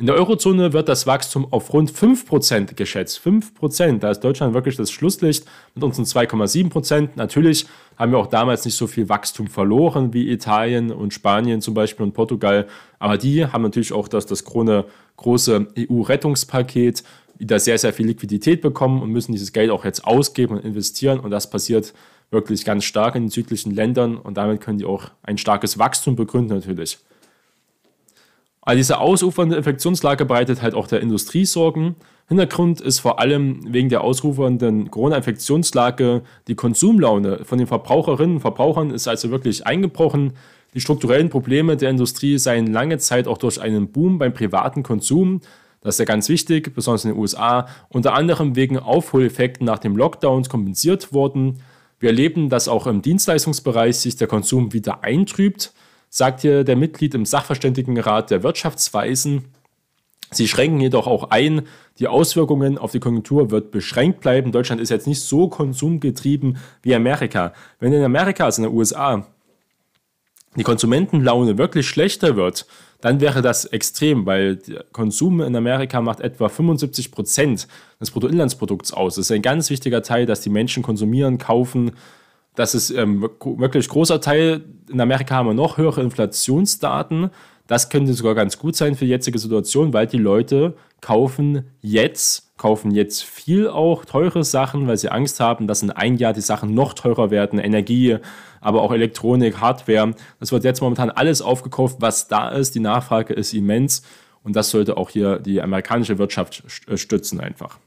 In 0.00 0.06
der 0.06 0.14
Eurozone 0.14 0.72
wird 0.72 0.88
das 0.88 1.08
Wachstum 1.08 1.52
auf 1.52 1.72
rund 1.72 1.90
5% 1.90 2.74
geschätzt. 2.74 3.20
5%, 3.24 3.98
da 3.98 4.12
ist 4.12 4.20
Deutschland 4.20 4.54
wirklich 4.54 4.76
das 4.76 4.92
Schlusslicht 4.92 5.44
mit 5.74 5.82
unseren 5.82 6.04
2,7%. 6.04 7.08
Natürlich 7.16 7.66
haben 7.96 8.12
wir 8.12 8.18
auch 8.18 8.28
damals 8.28 8.64
nicht 8.64 8.76
so 8.76 8.86
viel 8.86 9.08
Wachstum 9.08 9.48
verloren 9.48 10.12
wie 10.14 10.30
Italien 10.30 10.92
und 10.92 11.12
Spanien 11.12 11.60
zum 11.60 11.74
Beispiel 11.74 12.06
und 12.06 12.12
Portugal. 12.12 12.68
Aber 13.00 13.18
die 13.18 13.44
haben 13.44 13.62
natürlich 13.62 13.92
auch 13.92 14.06
das, 14.06 14.24
das 14.26 14.44
große 14.44 15.66
EU-Rettungspaket 15.76 17.02
wieder 17.36 17.58
sehr, 17.58 17.78
sehr 17.78 17.92
viel 17.92 18.06
Liquidität 18.06 18.60
bekommen 18.60 19.02
und 19.02 19.10
müssen 19.10 19.32
dieses 19.32 19.52
Geld 19.52 19.72
auch 19.72 19.84
jetzt 19.84 20.04
ausgeben 20.04 20.58
und 20.58 20.64
investieren. 20.64 21.18
Und 21.18 21.32
das 21.32 21.50
passiert 21.50 21.92
wirklich 22.30 22.64
ganz 22.64 22.84
stark 22.84 23.16
in 23.16 23.24
den 23.24 23.30
südlichen 23.30 23.74
Ländern 23.74 24.16
und 24.16 24.36
damit 24.36 24.60
können 24.60 24.78
die 24.78 24.84
auch 24.84 25.10
ein 25.24 25.38
starkes 25.38 25.76
Wachstum 25.76 26.14
begründen 26.14 26.54
natürlich. 26.54 26.98
Aber 28.68 28.76
diese 28.76 29.00
ausufernde 29.00 29.56
Infektionslage 29.56 30.26
bereitet 30.26 30.60
halt 30.60 30.74
auch 30.74 30.86
der 30.86 31.00
Industrie 31.00 31.46
Sorgen. 31.46 31.96
Hintergrund 32.28 32.82
ist 32.82 32.98
vor 32.98 33.18
allem 33.18 33.60
wegen 33.72 33.88
der 33.88 34.04
ausufernden 34.04 34.90
Corona-Infektionslage 34.90 36.20
die 36.48 36.54
Konsumlaune 36.54 37.46
von 37.46 37.56
den 37.56 37.66
Verbraucherinnen 37.66 38.34
und 38.36 38.40
Verbrauchern 38.42 38.90
ist 38.90 39.08
also 39.08 39.30
wirklich 39.30 39.66
eingebrochen. 39.66 40.34
Die 40.74 40.82
strukturellen 40.82 41.30
Probleme 41.30 41.78
der 41.78 41.88
Industrie 41.88 42.36
seien 42.36 42.66
lange 42.66 42.98
Zeit 42.98 43.26
auch 43.26 43.38
durch 43.38 43.58
einen 43.58 43.90
Boom 43.90 44.18
beim 44.18 44.34
privaten 44.34 44.82
Konsum, 44.82 45.40
das 45.80 45.94
ist 45.94 46.00
ja 46.00 46.04
ganz 46.04 46.28
wichtig, 46.28 46.74
besonders 46.74 47.06
in 47.06 47.12
den 47.12 47.18
USA, 47.18 47.68
unter 47.88 48.12
anderem 48.12 48.54
wegen 48.54 48.78
Aufholeffekten 48.78 49.64
nach 49.64 49.78
dem 49.78 49.96
Lockdown 49.96 50.44
kompensiert 50.44 51.14
worden. 51.14 51.62
Wir 52.00 52.10
erleben, 52.10 52.50
dass 52.50 52.68
auch 52.68 52.86
im 52.86 53.00
Dienstleistungsbereich 53.00 53.96
sich 53.96 54.16
der 54.16 54.28
Konsum 54.28 54.74
wieder 54.74 55.04
eintrübt 55.04 55.72
sagt 56.10 56.40
hier 56.40 56.64
der 56.64 56.76
Mitglied 56.76 57.14
im 57.14 57.24
Sachverständigenrat 57.24 58.30
der 58.30 58.42
Wirtschaftsweisen. 58.42 59.44
Sie 60.30 60.46
schränken 60.46 60.80
jedoch 60.80 61.06
auch 61.06 61.30
ein, 61.30 61.62
die 61.98 62.06
Auswirkungen 62.06 62.76
auf 62.76 62.92
die 62.92 63.00
Konjunktur 63.00 63.50
wird 63.50 63.70
beschränkt 63.70 64.20
bleiben. 64.20 64.52
Deutschland 64.52 64.80
ist 64.80 64.90
jetzt 64.90 65.06
nicht 65.06 65.22
so 65.22 65.48
konsumgetrieben 65.48 66.58
wie 66.82 66.94
Amerika. 66.94 67.52
Wenn 67.80 67.92
in 67.92 68.04
Amerika, 68.04 68.44
also 68.44 68.62
in 68.62 68.68
den 68.68 68.76
USA, 68.76 69.26
die 70.56 70.64
Konsumentenlaune 70.64 71.56
wirklich 71.56 71.88
schlechter 71.88 72.36
wird, 72.36 72.66
dann 73.00 73.20
wäre 73.20 73.42
das 73.42 73.64
extrem, 73.64 74.26
weil 74.26 74.56
der 74.56 74.84
Konsum 74.92 75.40
in 75.40 75.54
Amerika 75.54 76.00
macht 76.00 76.20
etwa 76.20 76.48
75 76.48 77.12
Prozent 77.12 77.68
des 78.00 78.10
Bruttoinlandsprodukts 78.10 78.92
aus. 78.92 79.14
Das 79.14 79.26
ist 79.26 79.32
ein 79.32 79.42
ganz 79.42 79.70
wichtiger 79.70 80.02
Teil, 80.02 80.26
dass 80.26 80.40
die 80.40 80.50
Menschen 80.50 80.82
konsumieren, 80.82 81.38
kaufen, 81.38 81.92
das 82.58 82.74
ist 82.74 82.90
ähm, 82.90 83.22
wirklich 83.22 83.88
großer 83.88 84.20
Teil. 84.20 84.64
In 84.90 85.00
Amerika 85.00 85.36
haben 85.36 85.46
wir 85.46 85.54
noch 85.54 85.76
höhere 85.76 86.02
Inflationsdaten. 86.02 87.30
Das 87.68 87.88
könnte 87.88 88.14
sogar 88.14 88.34
ganz 88.34 88.58
gut 88.58 88.74
sein 88.74 88.96
für 88.96 89.04
die 89.04 89.12
jetzige 89.12 89.38
Situation, 89.38 89.92
weil 89.92 90.08
die 90.08 90.18
Leute 90.18 90.74
kaufen 91.00 91.70
jetzt, 91.82 92.56
kaufen 92.56 92.90
jetzt 92.90 93.22
viel 93.22 93.68
auch 93.68 94.04
teure 94.04 94.42
Sachen, 94.42 94.88
weil 94.88 94.96
sie 94.96 95.08
Angst 95.08 95.38
haben, 95.38 95.68
dass 95.68 95.84
in 95.84 95.92
ein 95.92 96.16
Jahr 96.16 96.32
die 96.32 96.40
Sachen 96.40 96.74
noch 96.74 96.94
teurer 96.94 97.30
werden. 97.30 97.60
Energie, 97.60 98.16
aber 98.60 98.82
auch 98.82 98.90
Elektronik, 98.90 99.60
Hardware. 99.60 100.14
Das 100.40 100.50
wird 100.50 100.64
jetzt 100.64 100.80
momentan 100.80 101.10
alles 101.10 101.40
aufgekauft, 101.40 101.98
was 102.00 102.26
da 102.26 102.48
ist. 102.48 102.74
Die 102.74 102.80
Nachfrage 102.80 103.34
ist 103.34 103.54
immens 103.54 104.02
und 104.42 104.56
das 104.56 104.70
sollte 104.70 104.96
auch 104.96 105.10
hier 105.10 105.38
die 105.38 105.62
amerikanische 105.62 106.18
Wirtschaft 106.18 106.64
stützen 106.96 107.38
einfach 107.38 107.78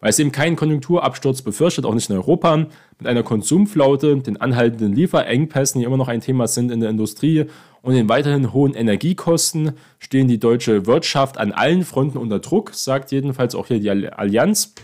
weil 0.00 0.10
es 0.10 0.18
eben 0.18 0.32
keinen 0.32 0.56
Konjunkturabsturz 0.56 1.42
befürchtet, 1.42 1.84
auch 1.84 1.94
nicht 1.94 2.08
in 2.10 2.16
Europa, 2.16 2.56
mit 2.56 3.06
einer 3.06 3.22
Konsumflaute, 3.22 4.16
den 4.18 4.40
anhaltenden 4.40 4.94
Lieferengpässen, 4.94 5.80
die 5.80 5.84
immer 5.84 5.96
noch 5.96 6.08
ein 6.08 6.20
Thema 6.20 6.46
sind 6.46 6.70
in 6.70 6.80
der 6.80 6.90
Industrie 6.90 7.46
und 7.82 7.94
den 7.94 8.08
weiterhin 8.08 8.52
hohen 8.52 8.74
Energiekosten, 8.74 9.72
stehen 9.98 10.28
die 10.28 10.38
deutsche 10.38 10.86
Wirtschaft 10.86 11.38
an 11.38 11.52
allen 11.52 11.84
Fronten 11.84 12.18
unter 12.18 12.38
Druck, 12.38 12.74
sagt 12.74 13.10
jedenfalls 13.10 13.54
auch 13.54 13.66
hier 13.66 13.80
die 13.80 13.90
Allianz. 13.90 14.74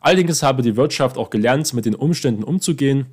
Allerdings 0.00 0.42
habe 0.42 0.62
die 0.62 0.76
Wirtschaft 0.76 1.16
auch 1.16 1.30
gelernt, 1.30 1.72
mit 1.74 1.84
den 1.84 1.94
Umständen 1.94 2.44
umzugehen. 2.44 3.06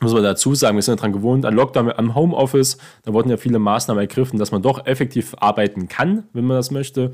Muss 0.00 0.14
man 0.14 0.22
dazu 0.22 0.54
sagen, 0.54 0.76
wir 0.76 0.82
sind 0.82 0.98
daran 0.98 1.12
gewohnt, 1.12 1.44
an 1.44 1.54
Lockdown 1.54 1.92
am 1.92 2.14
Homeoffice, 2.14 2.78
da 3.02 3.12
wurden 3.12 3.28
ja 3.28 3.36
viele 3.36 3.58
Maßnahmen 3.58 4.00
ergriffen, 4.00 4.38
dass 4.38 4.50
man 4.50 4.62
doch 4.62 4.86
effektiv 4.86 5.34
arbeiten 5.38 5.88
kann, 5.88 6.24
wenn 6.32 6.46
man 6.46 6.56
das 6.56 6.70
möchte. 6.70 7.12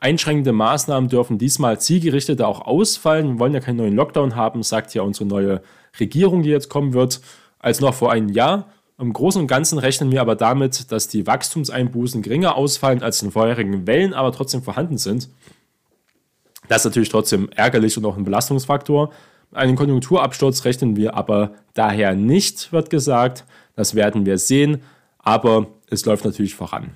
Einschränkende 0.00 0.52
Maßnahmen 0.52 1.08
dürfen 1.10 1.38
diesmal 1.38 1.80
zielgerichteter 1.80 2.46
auch 2.46 2.60
ausfallen. 2.60 3.32
Wir 3.32 3.38
wollen 3.40 3.52
ja 3.54 3.60
keinen 3.60 3.78
neuen 3.78 3.96
Lockdown 3.96 4.36
haben, 4.36 4.62
sagt 4.62 4.94
ja 4.94 5.02
unsere 5.02 5.26
neue 5.26 5.60
Regierung, 5.98 6.42
die 6.42 6.50
jetzt 6.50 6.68
kommen 6.68 6.92
wird, 6.92 7.20
als 7.58 7.80
noch 7.80 7.94
vor 7.94 8.12
einem 8.12 8.28
Jahr. 8.28 8.68
Im 8.96 9.12
Großen 9.12 9.40
und 9.40 9.48
Ganzen 9.48 9.78
rechnen 9.78 10.12
wir 10.12 10.20
aber 10.20 10.36
damit, 10.36 10.92
dass 10.92 11.08
die 11.08 11.26
Wachstumseinbußen 11.26 12.22
geringer 12.22 12.54
ausfallen 12.54 13.02
als 13.02 13.22
in 13.22 13.32
vorherigen 13.32 13.88
Wellen, 13.88 14.14
aber 14.14 14.30
trotzdem 14.30 14.62
vorhanden 14.62 14.98
sind. 14.98 15.28
Das 16.68 16.82
ist 16.82 16.84
natürlich 16.84 17.08
trotzdem 17.08 17.48
ärgerlich 17.54 17.96
und 17.96 18.04
auch 18.04 18.16
ein 18.16 18.24
Belastungsfaktor. 18.24 19.10
Einen 19.52 19.76
Konjunkturabsturz 19.76 20.64
rechnen 20.64 20.94
wir 20.94 21.14
aber 21.14 21.52
daher 21.74 22.14
nicht, 22.14 22.72
wird 22.72 22.90
gesagt. 22.90 23.44
Das 23.74 23.96
werden 23.96 24.26
wir 24.26 24.38
sehen, 24.38 24.82
aber 25.18 25.66
es 25.90 26.04
läuft 26.04 26.24
natürlich 26.24 26.54
voran. 26.54 26.90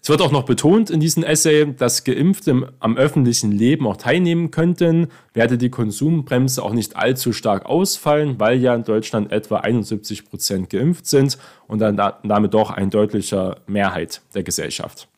Es 0.00 0.08
wird 0.08 0.22
auch 0.22 0.30
noch 0.30 0.44
betont 0.44 0.90
in 0.90 1.00
diesem 1.00 1.22
Essay, 1.22 1.74
dass 1.76 2.04
Geimpfte 2.04 2.72
am 2.78 2.96
öffentlichen 2.96 3.52
Leben 3.52 3.86
auch 3.86 3.96
teilnehmen 3.96 4.50
könnten, 4.50 5.08
werde 5.34 5.58
die 5.58 5.70
Konsumbremse 5.70 6.62
auch 6.62 6.72
nicht 6.72 6.96
allzu 6.96 7.32
stark 7.32 7.66
ausfallen, 7.66 8.38
weil 8.38 8.58
ja 8.58 8.74
in 8.74 8.84
Deutschland 8.84 9.32
etwa 9.32 9.58
71 9.58 10.24
Prozent 10.30 10.70
geimpft 10.70 11.06
sind 11.06 11.36
und 11.66 11.80
dann 11.80 11.96
damit 11.96 12.54
doch 12.54 12.70
ein 12.70 12.90
deutlicher 12.90 13.56
Mehrheit 13.66 14.22
der 14.34 14.44
Gesellschaft. 14.44 15.08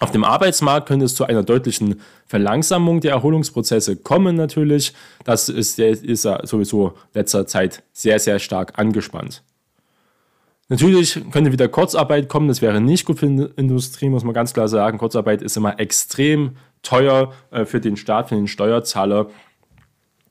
Auf 0.00 0.12
dem 0.12 0.22
Arbeitsmarkt 0.22 0.86
könnte 0.86 1.06
es 1.06 1.14
zu 1.14 1.24
einer 1.24 1.42
deutlichen 1.42 2.00
Verlangsamung 2.26 3.00
der 3.00 3.12
Erholungsprozesse 3.12 3.96
kommen 3.96 4.36
natürlich. 4.36 4.92
Das 5.24 5.48
ist, 5.48 5.78
ist 5.78 6.22
sowieso 6.22 6.94
letzter 7.14 7.46
Zeit 7.46 7.82
sehr, 7.92 8.20
sehr 8.20 8.38
stark 8.38 8.78
angespannt. 8.78 9.42
Natürlich 10.68 11.18
könnte 11.30 11.50
wieder 11.50 11.66
Kurzarbeit 11.68 12.28
kommen, 12.28 12.48
das 12.48 12.60
wäre 12.60 12.80
nicht 12.80 13.06
gut 13.06 13.18
für 13.18 13.26
die 13.26 13.48
Industrie, 13.56 14.10
muss 14.10 14.24
man 14.24 14.34
ganz 14.34 14.52
klar 14.52 14.68
sagen. 14.68 14.98
Kurzarbeit 14.98 15.40
ist 15.40 15.56
immer 15.56 15.80
extrem 15.80 16.56
teuer 16.82 17.32
äh, 17.50 17.64
für 17.64 17.80
den 17.80 17.96
Staat, 17.96 18.28
für 18.28 18.34
den 18.34 18.48
Steuerzahler. 18.48 19.28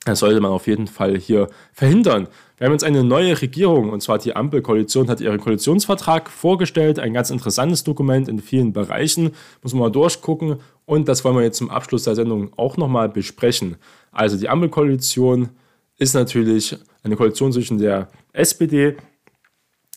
Das 0.05 0.19
sollte 0.19 0.39
man 0.39 0.51
auf 0.51 0.67
jeden 0.67 0.87
Fall 0.87 1.17
hier 1.17 1.49
verhindern. 1.73 2.27
Wir 2.57 2.65
haben 2.65 2.71
jetzt 2.71 2.83
eine 2.83 3.03
neue 3.03 3.41
Regierung, 3.41 3.89
und 3.89 4.01
zwar 4.01 4.19
die 4.19 4.35
Ampelkoalition 4.35 5.09
hat 5.09 5.21
ihren 5.21 5.39
Koalitionsvertrag 5.39 6.29
vorgestellt. 6.29 6.97
Ein 6.97 7.13
ganz 7.13 7.29
interessantes 7.29 7.83
Dokument 7.83 8.29
in 8.29 8.39
vielen 8.39 8.73
Bereichen. 8.73 9.31
Muss 9.63 9.73
man 9.73 9.81
mal 9.81 9.91
durchgucken. 9.91 10.57
Und 10.85 11.07
das 11.07 11.25
wollen 11.25 11.35
wir 11.35 11.43
jetzt 11.43 11.57
zum 11.57 11.69
Abschluss 11.69 12.03
der 12.03 12.15
Sendung 12.15 12.51
auch 12.57 12.77
nochmal 12.77 13.09
besprechen. 13.09 13.75
Also 14.11 14.37
die 14.37 14.49
Ampelkoalition 14.49 15.49
ist 15.97 16.13
natürlich 16.13 16.77
eine 17.03 17.15
Koalition 17.15 17.51
zwischen 17.51 17.77
der 17.77 18.07
SPD, 18.33 18.95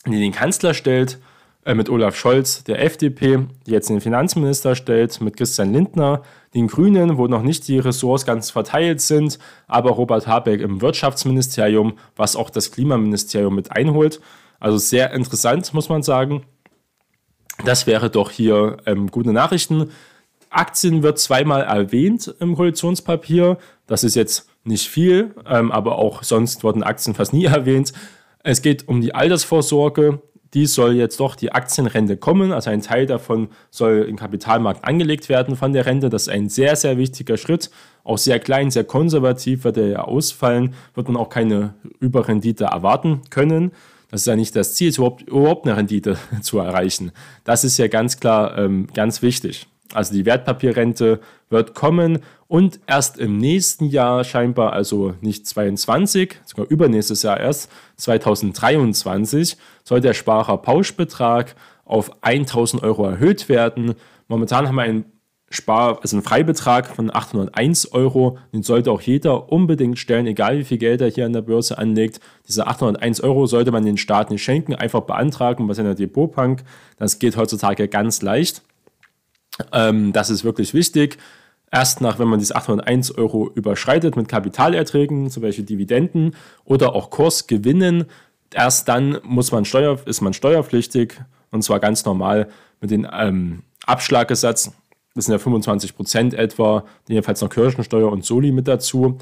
die 0.05 0.19
den 0.19 0.31
Kanzler 0.31 0.73
stellt, 0.73 1.19
äh, 1.63 1.75
mit 1.75 1.89
Olaf 1.89 2.15
Scholz, 2.15 2.63
der 2.63 2.83
FDP, 2.83 3.45
die 3.67 3.71
jetzt 3.71 3.89
den 3.89 4.01
Finanzminister 4.01 4.75
stellt, 4.75 5.21
mit 5.21 5.37
Christian 5.37 5.73
Lindner, 5.73 6.23
den 6.55 6.67
Grünen, 6.67 7.17
wo 7.17 7.27
noch 7.27 7.43
nicht 7.43 7.67
die 7.67 7.77
Ressorts 7.77 8.25
ganz 8.25 8.49
verteilt 8.49 8.99
sind, 8.99 9.37
aber 9.67 9.91
Robert 9.91 10.25
Habeck 10.25 10.61
im 10.61 10.81
Wirtschaftsministerium, 10.81 11.93
was 12.15 12.35
auch 12.35 12.49
das 12.49 12.71
Klimaministerium 12.71 13.53
mit 13.53 13.71
einholt. 13.71 14.21
Also 14.59 14.77
sehr 14.77 15.13
interessant, 15.13 15.73
muss 15.73 15.89
man 15.89 16.03
sagen. 16.03 16.43
Das 17.63 17.85
wäre 17.85 18.09
doch 18.09 18.31
hier 18.31 18.77
ähm, 18.87 19.11
gute 19.11 19.31
Nachrichten. 19.31 19.91
Aktien 20.49 21.03
wird 21.03 21.19
zweimal 21.19 21.61
erwähnt 21.61 22.33
im 22.39 22.55
Koalitionspapier. 22.55 23.57
Das 23.87 24.03
ist 24.03 24.15
jetzt 24.15 24.49
nicht 24.63 24.87
viel, 24.87 25.35
ähm, 25.47 25.71
aber 25.71 25.97
auch 25.97 26.23
sonst 26.23 26.63
wurden 26.63 26.83
Aktien 26.83 27.13
fast 27.13 27.33
nie 27.33 27.45
erwähnt. 27.45 27.93
Es 28.43 28.61
geht 28.61 28.87
um 28.87 29.01
die 29.01 29.13
Altersvorsorge. 29.13 30.21
Die 30.53 30.65
soll 30.65 30.95
jetzt 30.95 31.19
doch 31.21 31.35
die 31.35 31.53
Aktienrente 31.53 32.17
kommen. 32.17 32.51
Also 32.51 32.69
ein 32.69 32.81
Teil 32.81 33.05
davon 33.05 33.49
soll 33.69 34.05
im 34.09 34.17
Kapitalmarkt 34.17 34.83
angelegt 34.83 35.29
werden 35.29 35.55
von 35.55 35.71
der 35.71 35.85
Rente. 35.85 36.09
Das 36.09 36.23
ist 36.23 36.29
ein 36.29 36.49
sehr, 36.49 36.75
sehr 36.75 36.97
wichtiger 36.97 37.37
Schritt. 37.37 37.71
Auch 38.03 38.17
sehr 38.17 38.39
klein, 38.39 38.69
sehr 38.69 38.83
konservativ 38.83 39.63
wird 39.63 39.77
er 39.77 39.87
ja 39.87 40.01
ausfallen. 40.03 40.73
Wird 40.93 41.07
man 41.07 41.15
auch 41.15 41.29
keine 41.29 41.75
Überrendite 41.99 42.65
erwarten 42.65 43.21
können. 43.29 43.71
Das 44.09 44.21
ist 44.21 44.27
ja 44.27 44.35
nicht 44.35 44.55
das 44.57 44.73
Ziel, 44.73 44.93
überhaupt, 44.93 45.21
überhaupt 45.21 45.65
eine 45.65 45.77
Rendite 45.77 46.17
zu 46.41 46.59
erreichen. 46.59 47.13
Das 47.45 47.63
ist 47.63 47.77
ja 47.77 47.87
ganz 47.87 48.19
klar 48.19 48.57
ähm, 48.57 48.87
ganz 48.93 49.21
wichtig. 49.21 49.67
Also 49.93 50.13
die 50.13 50.25
Wertpapierrente 50.25 51.19
wird 51.49 51.73
kommen 51.73 52.19
und 52.47 52.79
erst 52.87 53.17
im 53.17 53.37
nächsten 53.37 53.85
Jahr 53.85 54.23
scheinbar, 54.23 54.73
also 54.73 55.15
nicht 55.21 55.47
22, 55.47 56.39
sogar 56.45 56.65
übernächstes 56.67 57.23
Jahr 57.23 57.39
erst, 57.39 57.69
2023, 57.97 59.57
soll 59.83 60.01
der 60.01 60.13
Sparerpauschbetrag 60.13 61.55
auf 61.85 62.11
1000 62.21 62.83
Euro 62.83 63.05
erhöht 63.05 63.49
werden. 63.49 63.95
Momentan 64.27 64.67
haben 64.67 64.75
wir 64.75 64.83
einen 64.83 65.05
Spar, 65.49 65.99
also 66.01 66.15
einen 66.15 66.23
Freibetrag 66.23 66.87
von 66.87 67.13
801 67.13 67.91
Euro. 67.91 68.37
Den 68.53 68.63
sollte 68.63 68.89
auch 68.91 69.01
jeder 69.01 69.51
unbedingt 69.51 69.99
stellen, 69.99 70.25
egal 70.25 70.57
wie 70.57 70.63
viel 70.63 70.77
Geld 70.77 71.01
er 71.01 71.09
hier 71.09 71.25
an 71.25 71.33
der 71.33 71.41
Börse 71.41 71.77
anlegt. 71.77 72.21
Diese 72.47 72.67
801 72.67 73.19
Euro 73.21 73.45
sollte 73.47 73.71
man 73.71 73.83
den 73.83 73.97
Staat 73.97 74.29
nicht 74.29 74.43
schenken, 74.43 74.73
einfach 74.73 75.01
beantragen 75.01 75.67
bei 75.67 75.73
seiner 75.73 75.93
Depotbank. 75.93 76.63
Das 76.97 77.19
geht 77.19 77.35
heutzutage 77.35 77.89
ganz 77.89 78.21
leicht. 78.21 78.63
Ähm, 79.71 80.13
das 80.13 80.29
ist 80.29 80.43
wirklich 80.43 80.73
wichtig. 80.73 81.17
Erst 81.71 82.01
nach, 82.01 82.19
wenn 82.19 82.27
man 82.27 82.39
diese 82.39 82.55
801 82.55 83.11
Euro 83.11 83.49
überschreitet 83.49 84.15
mit 84.17 84.27
Kapitalerträgen, 84.27 85.29
zum 85.29 85.43
Beispiel 85.43 85.65
Dividenden 85.65 86.35
oder 86.65 86.95
auch 86.95 87.09
Kursgewinnen, 87.09 88.05
erst 88.53 88.89
dann 88.89 89.19
muss 89.23 89.51
man 89.51 89.63
Steuer, 89.63 89.97
ist 90.05 90.21
man 90.21 90.33
steuerpflichtig 90.33 91.21
und 91.51 91.63
zwar 91.63 91.79
ganz 91.79 92.03
normal 92.03 92.49
mit 92.81 92.91
dem 92.91 93.07
ähm, 93.11 93.63
Abschlaggesetz. 93.85 94.71
Das 95.15 95.25
sind 95.25 95.33
ja 95.33 95.39
25 95.39 95.95
Prozent 95.95 96.33
etwa, 96.33 96.83
jedenfalls 97.07 97.41
noch 97.41 97.49
Kirchensteuer 97.49 98.11
und 98.11 98.25
Soli 98.25 98.51
mit 98.51 98.67
dazu. 98.67 99.17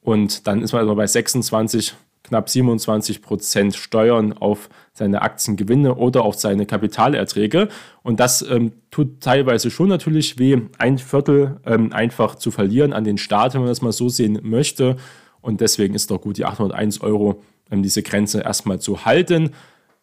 Und 0.00 0.46
dann 0.46 0.62
ist 0.62 0.72
man 0.72 0.80
also 0.80 0.94
bei 0.94 1.06
26 1.06 1.94
knapp 2.32 2.48
27 2.48 3.20
Prozent 3.20 3.74
Steuern 3.76 4.32
auf 4.32 4.70
seine 4.94 5.20
Aktiengewinne 5.20 5.96
oder 5.96 6.24
auf 6.24 6.36
seine 6.36 6.64
Kapitalerträge. 6.64 7.68
Und 8.02 8.20
das 8.20 8.40
ähm, 8.40 8.72
tut 8.90 9.20
teilweise 9.20 9.70
schon 9.70 9.90
natürlich 9.90 10.38
weh, 10.38 10.58
ein 10.78 10.96
Viertel 10.96 11.60
ähm, 11.66 11.92
einfach 11.92 12.36
zu 12.36 12.50
verlieren 12.50 12.94
an 12.94 13.04
den 13.04 13.18
Staat, 13.18 13.52
wenn 13.52 13.60
man 13.60 13.68
das 13.68 13.82
mal 13.82 13.92
so 13.92 14.08
sehen 14.08 14.38
möchte. 14.42 14.96
Und 15.42 15.60
deswegen 15.60 15.94
ist 15.94 16.10
doch 16.10 16.22
gut, 16.22 16.38
die 16.38 16.46
801 16.46 17.02
Euro, 17.02 17.42
ähm, 17.70 17.82
diese 17.82 18.02
Grenze 18.02 18.40
erstmal 18.40 18.80
zu 18.80 19.04
halten. 19.04 19.50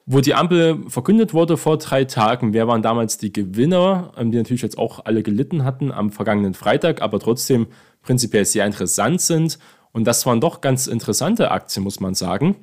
Wo 0.06 0.22
die 0.22 0.36
Ampel 0.36 0.84
verkündet 0.88 1.34
wurde 1.34 1.58
vor 1.58 1.78
drei 1.78 2.04
Tagen, 2.04 2.54
wer 2.54 2.68
waren 2.68 2.84
damals 2.84 3.18
die 3.18 3.34
Gewinner, 3.34 4.12
ähm, 4.18 4.32
die 4.32 4.38
natürlich 4.38 4.62
jetzt 4.62 4.78
auch 4.78 5.06
alle 5.06 5.24
gelitten 5.24 5.64
hatten 5.64 5.92
am 5.92 6.12
vergangenen 6.12 6.54
Freitag, 6.54 7.02
aber 7.02 7.20
trotzdem 7.20 7.66
prinzipiell 8.04 8.46
sehr 8.46 8.68
interessant 8.68 9.20
sind. 9.20 9.58
Und 9.92 10.06
das 10.06 10.26
waren 10.26 10.42
doch 10.42 10.62
ganz 10.62 10.88
interessante 10.88 11.52
Aktien, 11.52 11.84
muss 11.84 12.00
man 12.00 12.16
sagen. 12.16 12.56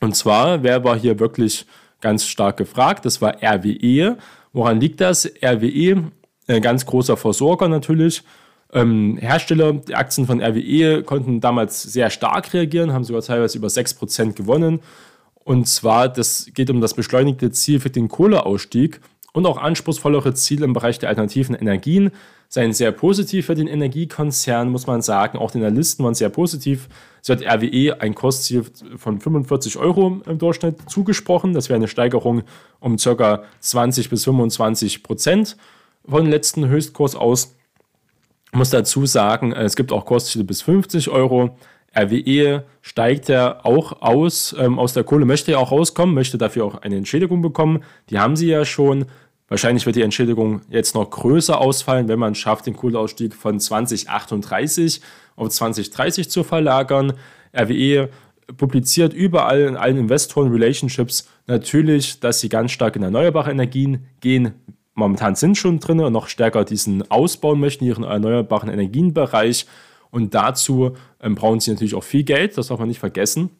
Und 0.00 0.16
zwar, 0.16 0.62
wer 0.62 0.82
war 0.84 0.98
hier 0.98 1.18
wirklich 1.20 1.66
ganz 2.00 2.26
stark 2.26 2.56
gefragt? 2.56 3.04
Das 3.04 3.22
war 3.22 3.36
RWE. 3.42 4.18
Woran 4.52 4.80
liegt 4.80 5.00
das? 5.00 5.26
RWE, 5.26 6.10
ein 6.48 6.62
ganz 6.62 6.84
großer 6.84 7.16
Versorger 7.16 7.68
natürlich. 7.68 8.22
Ähm, 8.72 9.18
Hersteller, 9.18 9.74
die 9.74 9.94
Aktien 9.94 10.26
von 10.26 10.40
RWE 10.40 11.02
konnten 11.02 11.40
damals 11.40 11.82
sehr 11.82 12.10
stark 12.10 12.52
reagieren, 12.52 12.92
haben 12.92 13.04
sogar 13.04 13.22
teilweise 13.22 13.58
über 13.58 13.68
6% 13.68 14.32
gewonnen. 14.32 14.80
Und 15.44 15.68
zwar, 15.68 16.08
das 16.08 16.46
geht 16.54 16.70
um 16.70 16.80
das 16.80 16.94
beschleunigte 16.94 17.50
Ziel 17.50 17.80
für 17.80 17.90
den 17.90 18.08
Kohleausstieg 18.08 19.00
und 19.32 19.46
auch 19.46 19.58
anspruchsvollere 19.58 20.34
Ziele 20.34 20.64
im 20.64 20.72
Bereich 20.72 20.98
der 20.98 21.08
alternativen 21.08 21.54
Energien 21.54 22.12
seien 22.52 22.74
sehr 22.74 22.92
positiv 22.92 23.46
für 23.46 23.54
den 23.54 23.66
Energiekonzern, 23.66 24.68
muss 24.68 24.86
man 24.86 25.00
sagen. 25.00 25.38
Auch 25.38 25.52
die 25.52 25.58
Analysten 25.58 26.04
waren 26.04 26.12
sehr 26.12 26.28
positiv. 26.28 26.86
Es 27.22 27.30
wird 27.30 27.46
RWE 27.46 27.98
ein 27.98 28.14
Kostziel 28.14 28.66
von 28.98 29.20
45 29.20 29.78
Euro 29.78 30.20
im 30.26 30.36
Durchschnitt 30.36 30.76
zugesprochen. 30.90 31.54
Das 31.54 31.70
wäre 31.70 31.78
eine 31.78 31.88
Steigerung 31.88 32.42
um 32.78 32.98
ca. 32.98 33.44
20 33.60 34.10
bis 34.10 34.24
25 34.24 35.02
Prozent 35.02 35.56
von 36.06 36.26
letzten 36.26 36.68
Höchstkurs 36.68 37.16
aus. 37.16 37.56
Ich 38.52 38.58
muss 38.58 38.68
dazu 38.68 39.06
sagen, 39.06 39.52
es 39.52 39.74
gibt 39.74 39.90
auch 39.90 40.04
Kostziele 40.04 40.44
bis 40.44 40.60
50 40.60 41.08
Euro. 41.08 41.56
RWE 41.96 42.64
steigt 42.82 43.30
ja 43.30 43.64
auch 43.64 44.02
aus, 44.02 44.54
ähm, 44.58 44.78
aus 44.78 44.92
der 44.92 45.04
Kohle, 45.04 45.24
möchte 45.24 45.52
ja 45.52 45.58
auch 45.58 45.72
rauskommen, 45.72 46.14
möchte 46.14 46.36
dafür 46.36 46.66
auch 46.66 46.82
eine 46.82 46.96
Entschädigung 46.96 47.40
bekommen. 47.40 47.82
Die 48.10 48.18
haben 48.18 48.36
sie 48.36 48.48
ja 48.48 48.66
schon. 48.66 49.06
Wahrscheinlich 49.52 49.84
wird 49.84 49.96
die 49.96 50.02
Entschädigung 50.02 50.62
jetzt 50.70 50.94
noch 50.94 51.10
größer 51.10 51.60
ausfallen, 51.60 52.08
wenn 52.08 52.18
man 52.18 52.34
schafft, 52.34 52.64
den 52.64 52.74
Kohleausstieg 52.74 53.34
von 53.34 53.60
2038 53.60 55.02
auf 55.36 55.50
2030 55.50 56.30
zu 56.30 56.42
verlagern. 56.42 57.12
RWE 57.54 58.08
publiziert 58.56 59.12
überall 59.12 59.60
in 59.60 59.76
allen 59.76 59.98
Investoren-Relationships 59.98 61.28
natürlich, 61.46 62.18
dass 62.18 62.40
sie 62.40 62.48
ganz 62.48 62.72
stark 62.72 62.96
in 62.96 63.02
erneuerbare 63.02 63.50
Energien 63.50 64.06
gehen. 64.22 64.54
Momentan 64.94 65.34
sind 65.34 65.58
schon 65.58 65.80
drin 65.80 66.00
und 66.00 66.14
noch 66.14 66.28
stärker 66.28 66.64
diesen 66.64 67.10
ausbauen 67.10 67.60
möchten, 67.60 67.84
ihren 67.84 68.04
erneuerbaren 68.04 68.70
Energienbereich. 68.70 69.66
Und 70.10 70.32
dazu 70.32 70.96
ähm, 71.20 71.34
brauchen 71.34 71.60
sie 71.60 71.72
natürlich 71.72 71.94
auch 71.94 72.04
viel 72.04 72.24
Geld, 72.24 72.56
das 72.56 72.68
darf 72.68 72.78
man 72.78 72.88
nicht 72.88 73.00
vergessen. 73.00 73.50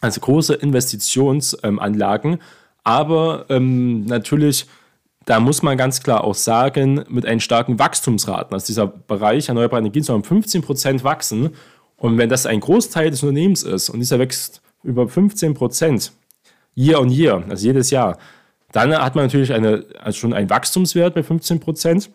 Also 0.00 0.20
große 0.20 0.54
Investitionsanlagen, 0.54 2.40
aber 2.82 3.46
ähm, 3.50 4.04
natürlich 4.06 4.66
da 5.26 5.40
muss 5.40 5.62
man 5.62 5.76
ganz 5.76 6.02
klar 6.02 6.24
auch 6.24 6.36
sagen, 6.36 7.04
mit 7.08 7.26
einen 7.26 7.40
starken 7.40 7.78
Wachstumsraten. 7.78 8.54
Also 8.54 8.68
dieser 8.68 8.86
Bereich 8.86 9.48
erneuerbare 9.48 9.80
Energien 9.80 10.04
soll 10.04 10.16
um 10.16 10.24
15 10.24 10.62
Prozent 10.62 11.04
wachsen. 11.04 11.50
Und 11.96 12.16
wenn 12.16 12.28
das 12.28 12.46
ein 12.46 12.60
Großteil 12.60 13.10
des 13.10 13.22
Unternehmens 13.24 13.64
ist 13.64 13.90
und 13.90 13.98
dieser 13.98 14.20
wächst 14.20 14.62
über 14.84 15.08
15 15.08 15.54
Prozent 15.54 16.12
year 16.76 17.00
on 17.00 17.10
year, 17.10 17.42
also 17.48 17.66
jedes 17.66 17.90
Jahr, 17.90 18.18
dann 18.70 18.96
hat 18.96 19.16
man 19.16 19.24
natürlich 19.24 19.52
eine, 19.52 19.84
also 19.98 20.16
schon 20.16 20.32
einen 20.32 20.48
Wachstumswert 20.48 21.14
bei 21.14 21.24
15 21.24 21.58
Prozent. 21.58 22.10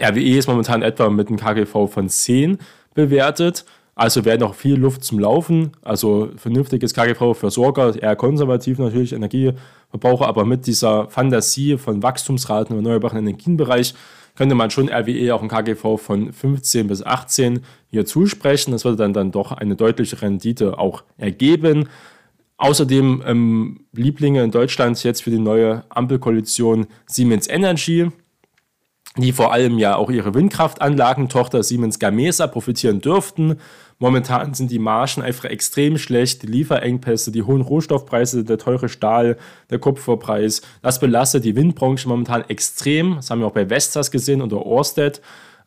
RWE 0.00 0.38
ist 0.38 0.46
momentan 0.46 0.82
etwa 0.82 1.10
mit 1.10 1.26
einem 1.28 1.38
KGV 1.38 1.88
von 1.88 2.08
10 2.08 2.58
bewertet. 2.94 3.64
Also 3.98 4.26
wäre 4.26 4.36
noch 4.36 4.54
viel 4.54 4.74
Luft 4.74 5.04
zum 5.04 5.18
Laufen. 5.18 5.72
Also 5.80 6.28
vernünftiges 6.36 6.92
KGV 6.92 7.32
für 7.34 7.50
Sorger, 7.50 8.00
eher 8.00 8.14
konservativ 8.14 8.78
natürlich, 8.78 9.14
Energieverbraucher, 9.14 10.26
aber 10.26 10.44
mit 10.44 10.66
dieser 10.66 11.08
Fantasie 11.08 11.78
von 11.78 12.02
Wachstumsraten 12.02 12.76
im 12.76 12.84
erneuerbaren 12.84 13.18
Energienbereich 13.18 13.94
könnte 14.34 14.54
man 14.54 14.70
schon 14.70 14.90
RWE 14.90 15.34
auch 15.34 15.40
ein 15.40 15.48
KGV 15.48 15.96
von 15.98 16.30
15 16.30 16.88
bis 16.88 17.02
18 17.02 17.60
hier 17.88 18.04
zusprechen. 18.04 18.72
Das 18.72 18.84
würde 18.84 18.98
dann, 18.98 19.14
dann 19.14 19.32
doch 19.32 19.50
eine 19.52 19.76
deutliche 19.76 20.20
Rendite 20.20 20.78
auch 20.78 21.02
ergeben. 21.16 21.88
Außerdem 22.58 23.22
ähm, 23.26 23.86
Lieblinge 23.92 24.44
in 24.44 24.50
Deutschland 24.50 25.02
jetzt 25.04 25.22
für 25.22 25.30
die 25.30 25.38
neue 25.38 25.84
Ampelkoalition 25.88 26.86
Siemens 27.06 27.48
Energy 27.48 28.10
die 29.18 29.32
vor 29.32 29.52
allem 29.52 29.78
ja 29.78 29.96
auch 29.96 30.10
ihre 30.10 30.34
Windkraftanlagentochter 30.34 31.62
Siemens 31.62 31.98
Gamesa 31.98 32.46
profitieren 32.46 33.00
dürften. 33.00 33.56
Momentan 33.98 34.52
sind 34.52 34.70
die 34.70 34.78
Margen 34.78 35.22
einfach 35.22 35.46
extrem 35.46 35.96
schlecht, 35.96 36.42
die 36.42 36.48
Lieferengpässe, 36.48 37.32
die 37.32 37.42
hohen 37.42 37.62
Rohstoffpreise, 37.62 38.44
der 38.44 38.58
teure 38.58 38.90
Stahl, 38.90 39.38
der 39.70 39.78
Kupferpreis. 39.78 40.60
Das 40.82 41.00
belastet 41.00 41.44
die 41.44 41.56
Windbranche 41.56 42.08
momentan 42.08 42.44
extrem. 42.48 43.16
Das 43.16 43.30
haben 43.30 43.40
wir 43.40 43.46
auch 43.46 43.52
bei 43.52 43.70
Vestas 43.70 44.10
gesehen 44.10 44.42
oder 44.42 44.66
Orsted. 44.66 45.22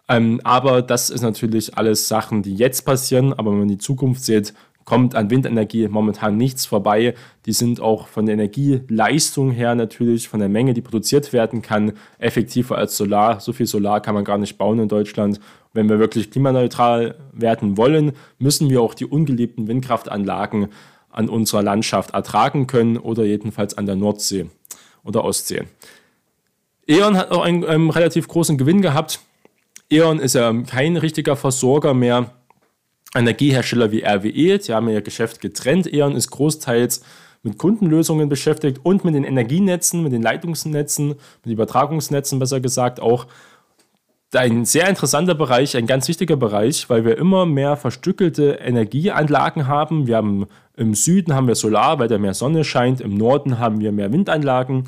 Ähm, 0.08 0.42
aber 0.44 0.84
das 0.84 1.10
ist 1.10 1.22
natürlich 1.22 1.76
alles 1.78 2.08
Sachen, 2.08 2.44
die 2.44 2.56
jetzt 2.56 2.82
passieren. 2.86 3.34
Aber 3.34 3.52
wenn 3.52 3.60
man 3.60 3.68
die 3.68 3.78
Zukunft 3.80 4.24
sieht, 4.24 4.54
kommt 4.90 5.14
an 5.14 5.30
Windenergie 5.30 5.88
momentan 5.88 6.36
nichts 6.36 6.66
vorbei. 6.66 7.14
Die 7.46 7.54
sind 7.54 7.80
auch 7.80 8.08
von 8.08 8.26
der 8.26 8.34
Energieleistung 8.34 9.52
her 9.52 9.76
natürlich, 9.76 10.28
von 10.28 10.40
der 10.40 10.50
Menge, 10.50 10.74
die 10.74 10.82
produziert 10.82 11.32
werden 11.32 11.62
kann, 11.62 11.94
effektiver 12.18 12.76
als 12.78 12.98
Solar. 12.98 13.40
So 13.40 13.54
viel 13.54 13.68
Solar 13.68 14.02
kann 14.02 14.16
man 14.16 14.24
gar 14.24 14.40
nicht 14.40 14.58
bauen 14.58 14.80
in 14.80 14.88
Deutschland. 14.88 15.40
Wenn 15.74 15.90
wir 15.90 16.00
wirklich 16.00 16.32
klimaneutral 16.32 17.16
werden 17.32 17.78
wollen, 17.78 18.14
müssen 18.38 18.70
wir 18.70 18.82
auch 18.82 18.94
die 18.94 19.06
ungeliebten 19.06 19.68
Windkraftanlagen 19.68 20.70
an 21.12 21.30
unserer 21.30 21.64
Landschaft 21.64 22.14
ertragen 22.14 22.68
können 22.68 22.98
oder 22.98 23.24
jedenfalls 23.24 23.78
an 23.78 23.86
der 23.86 23.96
Nordsee 23.96 24.48
oder 25.04 25.24
Ostsee. 25.24 25.64
E.ON 26.88 27.18
hat 27.18 27.32
auch 27.32 27.44
einen 27.44 27.64
ähm, 27.68 27.90
relativ 27.90 28.28
großen 28.28 28.58
Gewinn 28.58 28.82
gehabt. 28.82 29.20
E.ON 29.92 30.20
ist 30.20 30.34
ja 30.34 30.52
kein 30.64 30.98
richtiger 30.98 31.36
Versorger 31.36 31.94
mehr. 31.94 32.32
Energiehersteller 33.16 33.92
wie 33.92 34.04
RWE, 34.04 34.60
die 34.60 34.74
haben 34.74 34.90
ihr 34.90 35.02
Geschäft 35.02 35.42
getrennt. 35.42 35.92
E.ON 35.92 36.16
ist 36.16 36.30
großteils 36.30 37.02
mit 37.42 37.58
Kundenlösungen 37.58 38.30
beschäftigt 38.30 38.82
und 38.84 39.06
mit 39.06 39.16
den 39.16 39.24
Energienetzen, 39.24 40.04
mit 40.04 40.14
den 40.14 40.22
Leitungsnetzen, 40.22 41.16
mit 41.44 41.54
Übertragungsnetzen 41.54 42.38
besser 42.40 42.60
gesagt 42.60 43.00
auch. 43.00 43.28
Ein 44.32 44.64
sehr 44.64 44.88
interessanter 44.88 45.34
Bereich, 45.34 45.76
ein 45.76 45.88
ganz 45.88 46.08
wichtiger 46.08 46.36
Bereich, 46.36 46.88
weil 46.88 47.04
wir 47.04 47.18
immer 47.18 47.48
mehr 47.48 47.76
verstückelte 47.76 48.60
Energieanlagen 48.62 49.66
haben. 49.66 50.06
Wir 50.06 50.18
haben 50.18 50.46
im 50.78 50.94
Süden 50.94 51.34
haben 51.34 51.48
wir 51.48 51.56
Solar, 51.56 51.98
weil 51.98 52.08
da 52.08 52.20
mehr 52.20 52.36
Sonne 52.36 52.64
scheint. 52.64 53.02
Im 53.02 53.16
Norden 53.16 53.58
haben 53.58 53.80
wir 53.80 53.92
mehr 53.92 54.14
Windanlagen, 54.14 54.88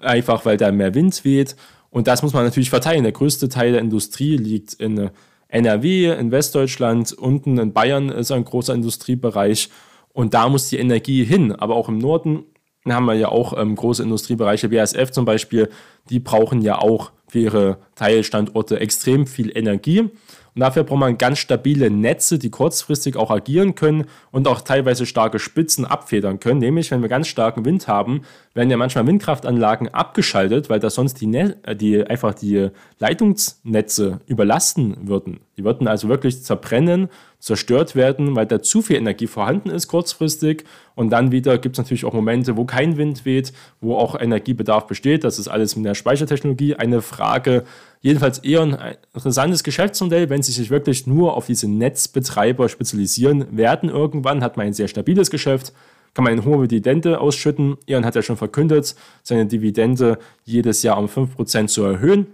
einfach 0.00 0.44
weil 0.44 0.56
da 0.56 0.72
mehr 0.72 0.96
Wind 0.96 1.24
weht. 1.24 1.54
Und 1.90 2.08
das 2.08 2.24
muss 2.24 2.32
man 2.32 2.42
natürlich 2.42 2.70
verteilen. 2.70 3.04
Der 3.04 3.12
größte 3.12 3.48
Teil 3.48 3.70
der 3.70 3.80
Industrie 3.82 4.36
liegt 4.36 4.74
in 4.74 5.10
NRW, 5.46 6.12
in 6.18 6.32
Westdeutschland, 6.32 7.12
unten 7.12 7.58
in 7.58 7.72
Bayern 7.72 8.08
ist 8.08 8.32
ein 8.32 8.44
großer 8.44 8.74
Industriebereich. 8.74 9.68
Und 10.12 10.34
da 10.34 10.48
muss 10.48 10.70
die 10.70 10.78
Energie 10.78 11.22
hin. 11.22 11.54
Aber 11.54 11.76
auch 11.76 11.88
im 11.88 11.98
Norden 11.98 12.46
haben 12.88 13.06
wir 13.06 13.14
ja 13.14 13.28
auch 13.28 13.56
ähm, 13.56 13.76
große 13.76 14.02
Industriebereiche, 14.02 14.70
BASF 14.70 15.12
zum 15.12 15.24
Beispiel, 15.24 15.68
die 16.10 16.18
brauchen 16.18 16.62
ja 16.62 16.78
auch 16.78 17.12
für 17.32 17.38
ihre 17.38 17.78
Teilstandorte 17.94 18.78
extrem 18.78 19.26
viel 19.26 19.56
Energie. 19.56 20.00
Und 20.00 20.60
dafür 20.60 20.84
braucht 20.84 20.98
man 21.00 21.16
ganz 21.16 21.38
stabile 21.38 21.88
Netze, 21.90 22.38
die 22.38 22.50
kurzfristig 22.50 23.16
auch 23.16 23.30
agieren 23.30 23.74
können 23.74 24.04
und 24.32 24.46
auch 24.46 24.60
teilweise 24.60 25.06
starke 25.06 25.38
Spitzen 25.38 25.86
abfedern 25.86 26.40
können. 26.40 26.60
Nämlich, 26.60 26.90
wenn 26.90 27.00
wir 27.00 27.08
ganz 27.08 27.28
starken 27.28 27.64
Wind 27.64 27.88
haben, 27.88 28.24
werden 28.54 28.70
ja 28.70 28.76
manchmal 28.76 29.06
Windkraftanlagen 29.06 29.88
abgeschaltet, 29.88 30.68
weil 30.68 30.80
da 30.80 30.90
sonst 30.90 31.20
die, 31.20 31.34
äh, 31.34 31.74
die 31.74 32.04
einfach 32.06 32.34
die 32.34 32.68
Leitungsnetze 32.98 34.20
überlasten 34.26 35.08
würden. 35.08 35.40
Die 35.56 35.64
würden 35.64 35.88
also 35.88 36.08
wirklich 36.08 36.42
zerbrennen 36.42 37.08
zerstört 37.42 37.96
werden, 37.96 38.36
weil 38.36 38.46
da 38.46 38.62
zu 38.62 38.82
viel 38.82 38.96
Energie 38.96 39.26
vorhanden 39.26 39.68
ist 39.70 39.88
kurzfristig. 39.88 40.64
Und 40.94 41.10
dann 41.10 41.32
wieder 41.32 41.58
gibt 41.58 41.74
es 41.74 41.78
natürlich 41.78 42.04
auch 42.04 42.12
Momente, 42.12 42.56
wo 42.56 42.64
kein 42.64 42.96
Wind 42.96 43.24
weht, 43.24 43.52
wo 43.80 43.96
auch 43.96 44.18
Energiebedarf 44.18 44.86
besteht. 44.86 45.24
Das 45.24 45.40
ist 45.40 45.48
alles 45.48 45.74
mit 45.74 45.84
der 45.84 45.96
Speichertechnologie 45.96 46.76
eine 46.76 47.02
Frage. 47.02 47.64
Jedenfalls 48.00 48.38
eher 48.38 48.62
ein 48.62 48.78
interessantes 49.12 49.64
Geschäftsmodell, 49.64 50.30
wenn 50.30 50.44
sie 50.44 50.52
sich 50.52 50.70
wirklich 50.70 51.08
nur 51.08 51.36
auf 51.36 51.46
diese 51.46 51.68
Netzbetreiber 51.68 52.68
spezialisieren 52.68 53.56
werden. 53.56 53.88
Irgendwann 53.88 54.44
hat 54.44 54.56
man 54.56 54.66
ein 54.66 54.72
sehr 54.72 54.88
stabiles 54.88 55.28
Geschäft 55.28 55.72
kann 56.14 56.24
man 56.24 56.32
eine 56.32 56.44
hohe 56.44 56.68
Dividende 56.68 57.20
ausschütten. 57.20 57.76
E.ON 57.86 58.04
hat 58.04 58.14
ja 58.14 58.22
schon 58.22 58.36
verkündet, 58.36 58.94
seine 59.22 59.46
Dividende 59.46 60.18
jedes 60.44 60.82
Jahr 60.82 60.98
um 60.98 61.06
5% 61.06 61.68
zu 61.68 61.84
erhöhen. 61.84 62.26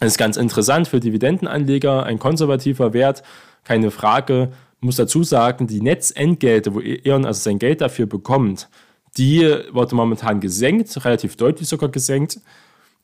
Das 0.00 0.12
ist 0.12 0.18
ganz 0.18 0.36
interessant 0.36 0.88
für 0.88 0.98
Dividendenanleger, 0.98 2.04
ein 2.04 2.18
konservativer 2.18 2.92
Wert 2.92 3.22
keine 3.64 3.90
Frage. 3.90 4.52
Ich 4.80 4.84
muss 4.84 4.96
dazu 4.96 5.22
sagen, 5.22 5.66
die 5.66 5.80
Netzentgelte, 5.80 6.74
wo 6.74 6.80
E.ON 6.80 7.24
also 7.24 7.40
sein 7.40 7.58
Geld 7.58 7.80
dafür 7.80 8.06
bekommt, 8.06 8.68
die 9.16 9.42
wurde 9.72 9.94
momentan 9.94 10.40
gesenkt, 10.40 11.04
relativ 11.04 11.36
deutlich 11.36 11.68
sogar 11.68 11.90
gesenkt. 11.90 12.40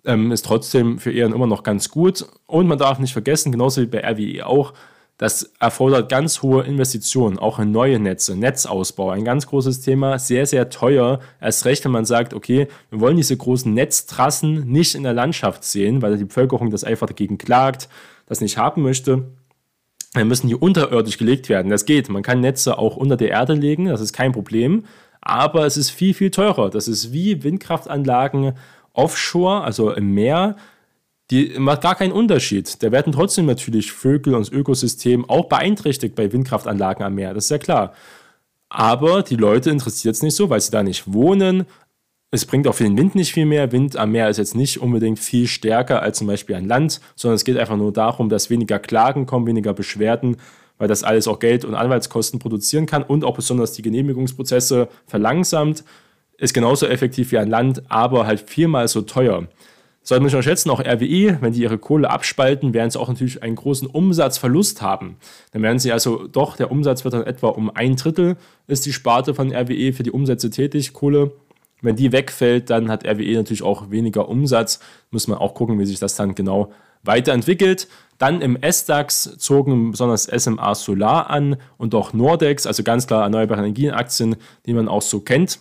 Ähm, 0.05 0.33
ist 0.33 0.45
trotzdem 0.45 0.99
für 0.99 1.13
E.ON 1.13 1.33
immer 1.33 1.47
noch 1.47 1.63
ganz 1.63 1.89
gut. 1.89 2.27
Und 2.47 2.67
man 2.67 2.79
darf 2.79 2.99
nicht 2.99 3.13
vergessen, 3.13 3.53
genauso 3.53 3.83
wie 3.83 3.87
bei 3.87 4.01
RWE 4.01 4.47
auch, 4.47 4.73
das 5.19 5.53
erfordert 5.61 6.09
ganz 6.09 6.43
hohe 6.43 6.63
Investitionen, 6.63 7.39
auch 7.39 7.59
in 7.59 7.71
neue 7.73 7.99
Netze, 7.99 8.37
Netzausbau, 8.37 9.11
ein 9.11 9.25
ganz 9.25 9.47
großes 9.47 9.81
Thema, 9.81 10.19
sehr, 10.19 10.47
sehr 10.47 10.71
teuer. 10.71 11.21
Erst 11.41 11.65
recht, 11.65 11.85
wenn 11.85 11.93
man 11.93 12.05
sagt, 12.05 12.33
okay, 12.33 12.69
wir 12.91 13.01
wollen 13.01 13.17
diese 13.17 13.37
großen 13.37 13.75
Netztrassen 13.75 14.69
nicht 14.71 14.95
in 14.95 15.03
der 15.03 15.13
Landschaft 15.15 15.65
sehen, 15.65 16.01
weil 16.03 16.17
die 16.17 16.25
Bevölkerung 16.25 16.71
das 16.71 16.85
einfach 16.85 17.09
dagegen 17.09 17.37
klagt, 17.37 17.89
das 18.27 18.41
nicht 18.41 18.57
haben 18.57 18.83
möchte 18.83 19.25
dann 20.15 20.29
müssen 20.29 20.49
die 20.49 20.55
unterirdisch 20.55 21.19
gelegt 21.19 21.49
werden. 21.49 21.71
Das 21.71 21.85
geht. 21.85 22.09
Man 22.09 22.23
kann 22.23 22.41
Netze 22.41 22.79
auch 22.79 22.97
unter 22.97 23.17
der 23.17 23.29
Erde 23.29 23.55
legen, 23.55 23.87
das 23.87 24.01
ist 24.01 24.13
kein 24.13 24.33
Problem. 24.33 24.85
Aber 25.21 25.67
es 25.67 25.77
ist 25.77 25.91
viel, 25.91 26.15
viel 26.15 26.31
teurer. 26.31 26.71
Das 26.71 26.89
ist 26.89 27.13
wie 27.13 27.43
Windkraftanlagen 27.43 28.55
offshore, 28.93 29.63
also 29.63 29.93
im 29.93 30.15
Meer. 30.15 30.57
Die 31.31 31.59
macht 31.59 31.83
gar 31.83 31.95
keinen 31.95 32.13
Unterschied. 32.13 32.83
Da 32.83 32.91
werden 32.91 33.13
trotzdem 33.13 33.47
natürlich 33.47 33.93
Vögel 33.93 34.35
und 34.35 34.47
das 34.47 34.53
Ökosystem 34.53 35.29
auch 35.29 35.47
beeinträchtigt 35.47 36.15
bei 36.15 36.33
Windkraftanlagen 36.33 37.05
am 37.05 37.15
Meer, 37.15 37.35
das 37.35 37.45
ist 37.45 37.51
ja 37.51 37.59
klar. 37.59 37.93
Aber 38.71 39.23
die 39.23 39.37
Leute 39.37 39.71
interessiert 39.71 40.15
es 40.15 40.23
nicht 40.23 40.35
so, 40.35 40.51
weil 40.51 40.61
sie 40.61 40.71
da 40.71 40.83
nicht 40.83 41.13
wohnen, 41.13 41.67
es 42.31 42.45
bringt 42.45 42.69
auch 42.69 42.75
für 42.75 42.85
den 42.85 42.99
Wind 42.99 43.15
nicht 43.15 43.33
viel 43.33 43.47
mehr. 43.47 43.73
Wind 43.73 43.97
am 43.97 44.13
Meer 44.13 44.29
ist 44.29 44.37
jetzt 44.37 44.55
nicht 44.55 44.81
unbedingt 44.81 45.19
viel 45.19 45.47
stärker 45.47 46.03
als 46.03 46.19
zum 46.19 46.27
Beispiel 46.27 46.57
an 46.57 46.67
Land, 46.67 47.01
sondern 47.17 47.37
es 47.37 47.45
geht 47.45 47.57
einfach 47.57 47.77
nur 47.77 47.93
darum, 47.93 48.29
dass 48.29 48.51
weniger 48.51 48.79
Klagen 48.79 49.25
kommen, 49.25 49.47
weniger 49.47 49.73
Beschwerden, 49.73 50.37
weil 50.77 50.89
das 50.89 51.05
alles 51.05 51.27
auch 51.27 51.39
Geld 51.39 51.65
und 51.65 51.75
Anwaltskosten 51.75 52.39
produzieren 52.39 52.85
kann 52.85 53.03
und 53.03 53.25
auch 53.25 53.35
besonders 53.35 53.73
die 53.73 53.83
Genehmigungsprozesse 53.83 54.89
verlangsamt. 55.07 55.85
Ist 56.37 56.53
genauso 56.53 56.87
effektiv 56.87 57.33
wie 57.33 57.39
an 57.39 57.49
Land, 57.49 57.83
aber 57.91 58.27
halt 58.27 58.41
viermal 58.41 58.89
so 58.89 59.01
teuer. 59.01 59.49
Sollte 60.09 60.23
man 60.23 60.29
nicht 60.29 60.37
unterschätzen, 60.37 60.71
auch 60.71 60.81
RWE, 60.81 61.37
wenn 61.43 61.53
die 61.53 61.61
ihre 61.61 61.77
Kohle 61.77 62.09
abspalten, 62.09 62.73
werden 62.73 62.91
sie 62.91 62.99
auch 62.99 63.09
natürlich 63.09 63.43
einen 63.43 63.57
großen 63.57 63.87
Umsatzverlust 63.87 64.81
haben. 64.81 65.17
Dann 65.53 65.61
werden 65.61 65.79
sie 65.79 65.93
also 65.93 66.27
doch, 66.27 66.57
der 66.57 66.71
Umsatz 66.71 67.05
wird 67.05 67.13
dann 67.13 67.25
etwa 67.25 67.49
um 67.49 67.69
ein 67.69 67.97
Drittel, 67.97 68.37
ist 68.69 68.87
die 68.87 68.95
Sparte 68.95 69.35
von 69.35 69.53
RWE 69.53 69.93
für 69.93 70.05
die 70.05 70.11
Umsätze 70.11 70.49
tätig, 70.49 70.95
Kohle 70.95 71.33
wenn 71.81 71.97
die 71.97 72.11
wegfällt, 72.11 72.71
dann 72.71 72.91
hat 72.91 73.07
RWE 73.07 73.35
natürlich 73.35 73.63
auch 73.63 73.91
weniger 73.91 74.29
Umsatz. 74.29 74.81
Muss 75.11 75.29
man 75.29 75.39
auch 75.39 75.55
gucken, 75.55 75.79
wie 75.79 75.87
sich 75.87 75.99
das 75.99 76.17
dann 76.17 76.35
genau 76.35 76.73
weiterentwickelt. 77.05 77.87
Dann 78.19 78.41
im 78.41 78.57
S-DAX 78.57 79.37
zogen 79.39 79.93
besonders 79.93 80.25
SMA 80.25 80.75
Solar 80.75 81.31
an 81.31 81.57
und 81.77 81.95
auch 81.95 82.13
Nordex, 82.13 82.67
also 82.67 82.83
ganz 82.83 83.07
klar 83.07 83.23
erneuerbare 83.23 83.61
Energienaktien, 83.61 84.37
die 84.67 84.73
man 84.73 84.89
auch 84.89 85.03
so 85.03 85.21
kennt. 85.21 85.61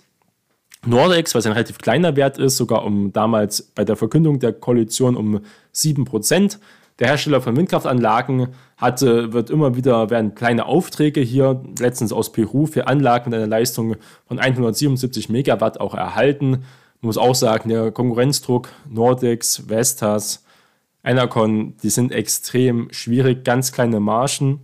Nordex, 0.85 1.35
was 1.35 1.45
ein 1.45 1.53
relativ 1.53 1.79
kleiner 1.79 2.15
Wert 2.15 2.37
ist, 2.37 2.57
sogar 2.57 2.85
um 2.85 3.11
damals 3.11 3.61
bei 3.61 3.83
der 3.83 3.95
Verkündung 3.95 4.39
der 4.39 4.53
Koalition 4.53 5.15
um 5.15 5.41
7%. 5.73 6.59
Der 6.99 7.09
Hersteller 7.09 7.41
von 7.41 7.55
Windkraftanlagen 7.55 8.49
hatte, 8.75 9.31
wird 9.33 9.49
immer 9.49 9.75
wieder, 9.75 10.09
werden 10.09 10.33
kleine 10.33 10.65
Aufträge 10.65 11.21
hier, 11.21 11.61
letztens 11.79 12.11
aus 12.11 12.31
Peru, 12.31 12.65
für 12.65 12.87
Anlagen 12.87 13.29
mit 13.29 13.37
einer 13.37 13.47
Leistung 13.47 13.97
von 14.27 14.39
177 14.39 15.29
Megawatt 15.29 15.79
auch 15.79 15.93
erhalten. 15.93 16.63
Muss 17.01 17.17
auch 17.17 17.35
sagen, 17.35 17.69
der 17.69 17.91
Konkurrenzdruck, 17.91 18.69
Nordex, 18.89 19.63
Vestas, 19.67 20.43
Enercon, 21.03 21.75
die 21.83 21.89
sind 21.89 22.11
extrem 22.11 22.87
schwierig, 22.91 23.43
ganz 23.43 23.71
kleine 23.71 23.99
Margen. 23.99 24.61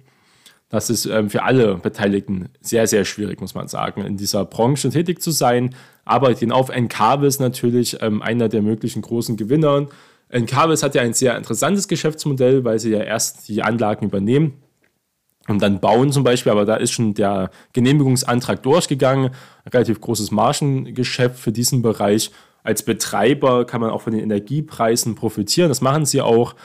Das 0.73 0.89
ist 0.89 1.05
ähm, 1.05 1.29
für 1.29 1.43
alle 1.43 1.75
Beteiligten 1.75 2.49
sehr, 2.59 2.87
sehr 2.87 3.05
schwierig, 3.05 3.39
muss 3.39 3.53
man 3.53 3.67
sagen, 3.67 4.03
in 4.03 4.17
dieser 4.17 4.43
Branche 4.43 4.89
tätig 4.89 5.21
zu 5.21 5.29
sein. 5.29 5.75
Aber 6.03 6.33
den 6.33 6.51
auf 6.51 6.69
Encarvis 6.69 7.37
natürlich 7.37 8.01
ähm, 8.01 8.23
einer 8.23 8.49
der 8.49 8.63
möglichen 8.63 9.03
großen 9.03 9.37
Gewinner. 9.37 9.85
Encarvis 10.29 10.81
hat 10.81 10.95
ja 10.95 11.03
ein 11.03 11.13
sehr 11.13 11.37
interessantes 11.37 11.87
Geschäftsmodell, 11.87 12.63
weil 12.63 12.79
sie 12.79 12.89
ja 12.89 13.01
erst 13.03 13.47
die 13.49 13.61
Anlagen 13.61 14.07
übernehmen 14.07 14.63
und 15.47 15.61
dann 15.61 15.79
bauen 15.79 16.11
zum 16.11 16.23
Beispiel, 16.23 16.51
aber 16.51 16.65
da 16.65 16.77
ist 16.77 16.91
schon 16.91 17.13
der 17.13 17.51
Genehmigungsantrag 17.73 18.63
durchgegangen. 18.63 19.25
Ein 19.65 19.71
relativ 19.71 20.01
großes 20.01 20.31
Margengeschäft 20.31 21.37
für 21.37 21.51
diesen 21.51 21.83
Bereich. 21.83 22.31
Als 22.63 22.81
Betreiber 22.81 23.67
kann 23.67 23.79
man 23.79 23.91
auch 23.91 24.01
von 24.01 24.13
den 24.13 24.23
Energiepreisen 24.23 25.13
profitieren. 25.13 25.69
Das 25.69 25.81
machen 25.81 26.07
sie 26.07 26.21
auch. 26.21 26.55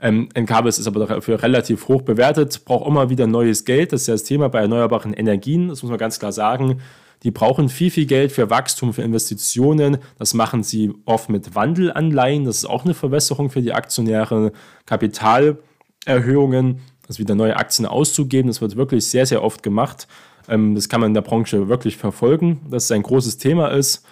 Ähm, 0.00 0.28
Encarvis 0.34 0.78
ist 0.78 0.86
aber 0.86 1.06
dafür 1.06 1.42
relativ 1.42 1.88
hoch 1.88 2.02
bewertet, 2.02 2.64
braucht 2.64 2.86
immer 2.86 3.10
wieder 3.10 3.26
neues 3.26 3.64
Geld. 3.64 3.92
Das 3.92 4.02
ist 4.02 4.06
ja 4.08 4.14
das 4.14 4.24
Thema 4.24 4.48
bei 4.48 4.60
erneuerbaren 4.60 5.14
Energien, 5.14 5.68
das 5.68 5.82
muss 5.82 5.90
man 5.90 5.98
ganz 5.98 6.18
klar 6.18 6.32
sagen. 6.32 6.80
Die 7.22 7.30
brauchen 7.30 7.70
viel, 7.70 7.90
viel 7.90 8.04
Geld 8.04 8.32
für 8.32 8.50
Wachstum, 8.50 8.92
für 8.92 9.00
Investitionen. 9.00 9.96
Das 10.18 10.34
machen 10.34 10.62
sie 10.62 10.92
oft 11.06 11.30
mit 11.30 11.54
Wandelanleihen. 11.54 12.44
Das 12.44 12.58
ist 12.58 12.66
auch 12.66 12.84
eine 12.84 12.92
Verwässerung 12.92 13.48
für 13.48 13.62
die 13.62 13.72
Aktionäre. 13.72 14.52
Kapitalerhöhungen, 14.84 16.80
also 17.08 17.18
wieder 17.18 17.34
neue 17.34 17.56
Aktien 17.56 17.86
auszugeben. 17.86 18.48
Das 18.48 18.60
wird 18.60 18.76
wirklich 18.76 19.06
sehr, 19.06 19.24
sehr 19.24 19.42
oft 19.42 19.62
gemacht. 19.62 20.06
Ähm, 20.48 20.74
das 20.74 20.90
kann 20.90 21.00
man 21.00 21.10
in 21.10 21.14
der 21.14 21.22
Branche 21.22 21.68
wirklich 21.68 21.96
verfolgen, 21.96 22.60
dass 22.68 22.84
es 22.84 22.92
ein 22.92 23.02
großes 23.02 23.38
Thema 23.38 23.68
ist. 23.68 24.04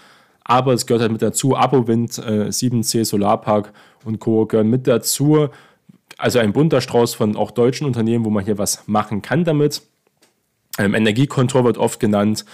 Aber 0.45 0.73
es 0.73 0.87
gehört 0.87 1.03
halt 1.03 1.13
mit 1.13 1.23
dazu. 1.23 1.55
Abowind, 1.55 2.13
7C 2.13 3.01
äh, 3.01 3.05
Solarpark 3.05 3.73
und 4.05 4.21
Co. 4.21 4.47
gehören 4.47 4.71
mit 4.71 4.87
dazu. 4.87 5.49
Also 6.23 6.39
ein 6.39 6.53
bunter 6.53 6.81
Strauß 6.81 7.15
von 7.15 7.35
auch 7.35 7.51
deutschen 7.51 7.85
Unternehmen, 7.85 8.25
wo 8.25 8.31
man 8.31 8.45
hier 8.45 8.57
was 8.57 8.87
machen 8.87 9.23
kann 9.23 9.43
damit. 9.43 9.83
Ähm, 10.79 10.95
Energiekontrolle 10.95 11.65
wird 11.65 11.79
oft 11.79 11.99
genannt. 11.99 12.45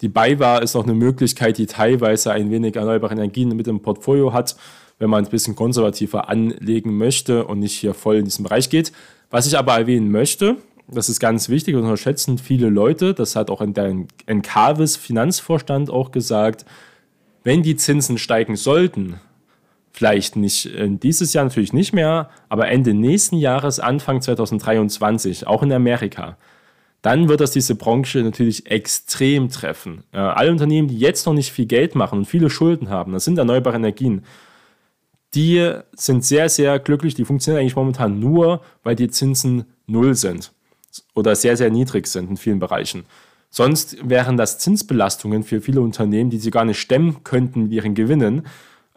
Die 0.00 0.08
BayWa 0.08 0.56
ist 0.56 0.72
noch 0.72 0.84
eine 0.84 0.94
Möglichkeit, 0.94 1.58
die 1.58 1.66
teilweise 1.66 2.32
ein 2.32 2.50
wenig 2.50 2.76
erneuerbare 2.76 3.12
Energien 3.12 3.54
mit 3.54 3.68
im 3.68 3.82
Portfolio 3.82 4.32
hat, 4.32 4.56
wenn 4.98 5.10
man 5.10 5.26
ein 5.26 5.30
bisschen 5.30 5.56
konservativer 5.56 6.30
anlegen 6.30 6.96
möchte 6.96 7.44
und 7.44 7.58
nicht 7.58 7.74
hier 7.74 7.92
voll 7.92 8.16
in 8.16 8.24
diesen 8.24 8.44
Bereich 8.44 8.70
geht. 8.70 8.92
Was 9.28 9.46
ich 9.46 9.58
aber 9.58 9.76
erwähnen 9.76 10.10
möchte, 10.10 10.56
das 10.86 11.10
ist 11.10 11.20
ganz 11.20 11.50
wichtig 11.50 11.74
und 11.74 11.82
unterschätzen 11.82 12.38
viele 12.38 12.70
Leute, 12.70 13.12
das 13.12 13.36
hat 13.36 13.50
auch 13.50 13.60
in 13.60 13.74
der 13.74 13.94
Encavis 14.24 14.96
Finanzvorstand 14.96 15.90
auch 15.90 16.12
gesagt, 16.12 16.64
wenn 17.44 17.62
die 17.62 17.76
Zinsen 17.76 18.16
steigen 18.16 18.56
sollten, 18.56 19.20
vielleicht 19.98 20.36
nicht 20.36 20.70
dieses 21.02 21.32
Jahr 21.32 21.42
natürlich 21.42 21.72
nicht 21.72 21.92
mehr, 21.92 22.30
aber 22.48 22.68
Ende 22.68 22.94
nächsten 22.94 23.36
Jahres, 23.36 23.80
Anfang 23.80 24.22
2023, 24.22 25.48
auch 25.48 25.64
in 25.64 25.72
Amerika, 25.72 26.36
dann 27.02 27.28
wird 27.28 27.40
das 27.40 27.50
diese 27.50 27.74
Branche 27.74 28.20
natürlich 28.20 28.70
extrem 28.70 29.48
treffen. 29.48 30.04
Äh, 30.12 30.18
alle 30.18 30.52
Unternehmen, 30.52 30.86
die 30.86 30.98
jetzt 30.98 31.26
noch 31.26 31.34
nicht 31.34 31.50
viel 31.50 31.66
Geld 31.66 31.96
machen 31.96 32.20
und 32.20 32.24
viele 32.26 32.48
Schulden 32.48 32.90
haben, 32.90 33.12
das 33.12 33.24
sind 33.24 33.38
erneuerbare 33.38 33.76
Energien, 33.76 34.24
die 35.34 35.72
sind 35.96 36.24
sehr, 36.24 36.48
sehr 36.48 36.78
glücklich. 36.78 37.14
Die 37.14 37.24
funktionieren 37.24 37.60
eigentlich 37.60 37.76
momentan 37.76 38.20
nur, 38.20 38.62
weil 38.84 38.94
die 38.94 39.08
Zinsen 39.08 39.64
null 39.86 40.14
sind 40.14 40.52
oder 41.14 41.34
sehr, 41.34 41.56
sehr 41.56 41.70
niedrig 41.70 42.06
sind 42.06 42.30
in 42.30 42.36
vielen 42.36 42.60
Bereichen. 42.60 43.04
Sonst 43.50 43.96
wären 44.08 44.36
das 44.36 44.58
Zinsbelastungen 44.60 45.42
für 45.42 45.60
viele 45.60 45.80
Unternehmen, 45.80 46.30
die 46.30 46.38
sie 46.38 46.50
gar 46.52 46.64
nicht 46.64 46.78
stemmen 46.78 47.24
könnten 47.24 47.64
mit 47.64 47.72
ihren 47.72 47.94
Gewinnen. 47.94 48.46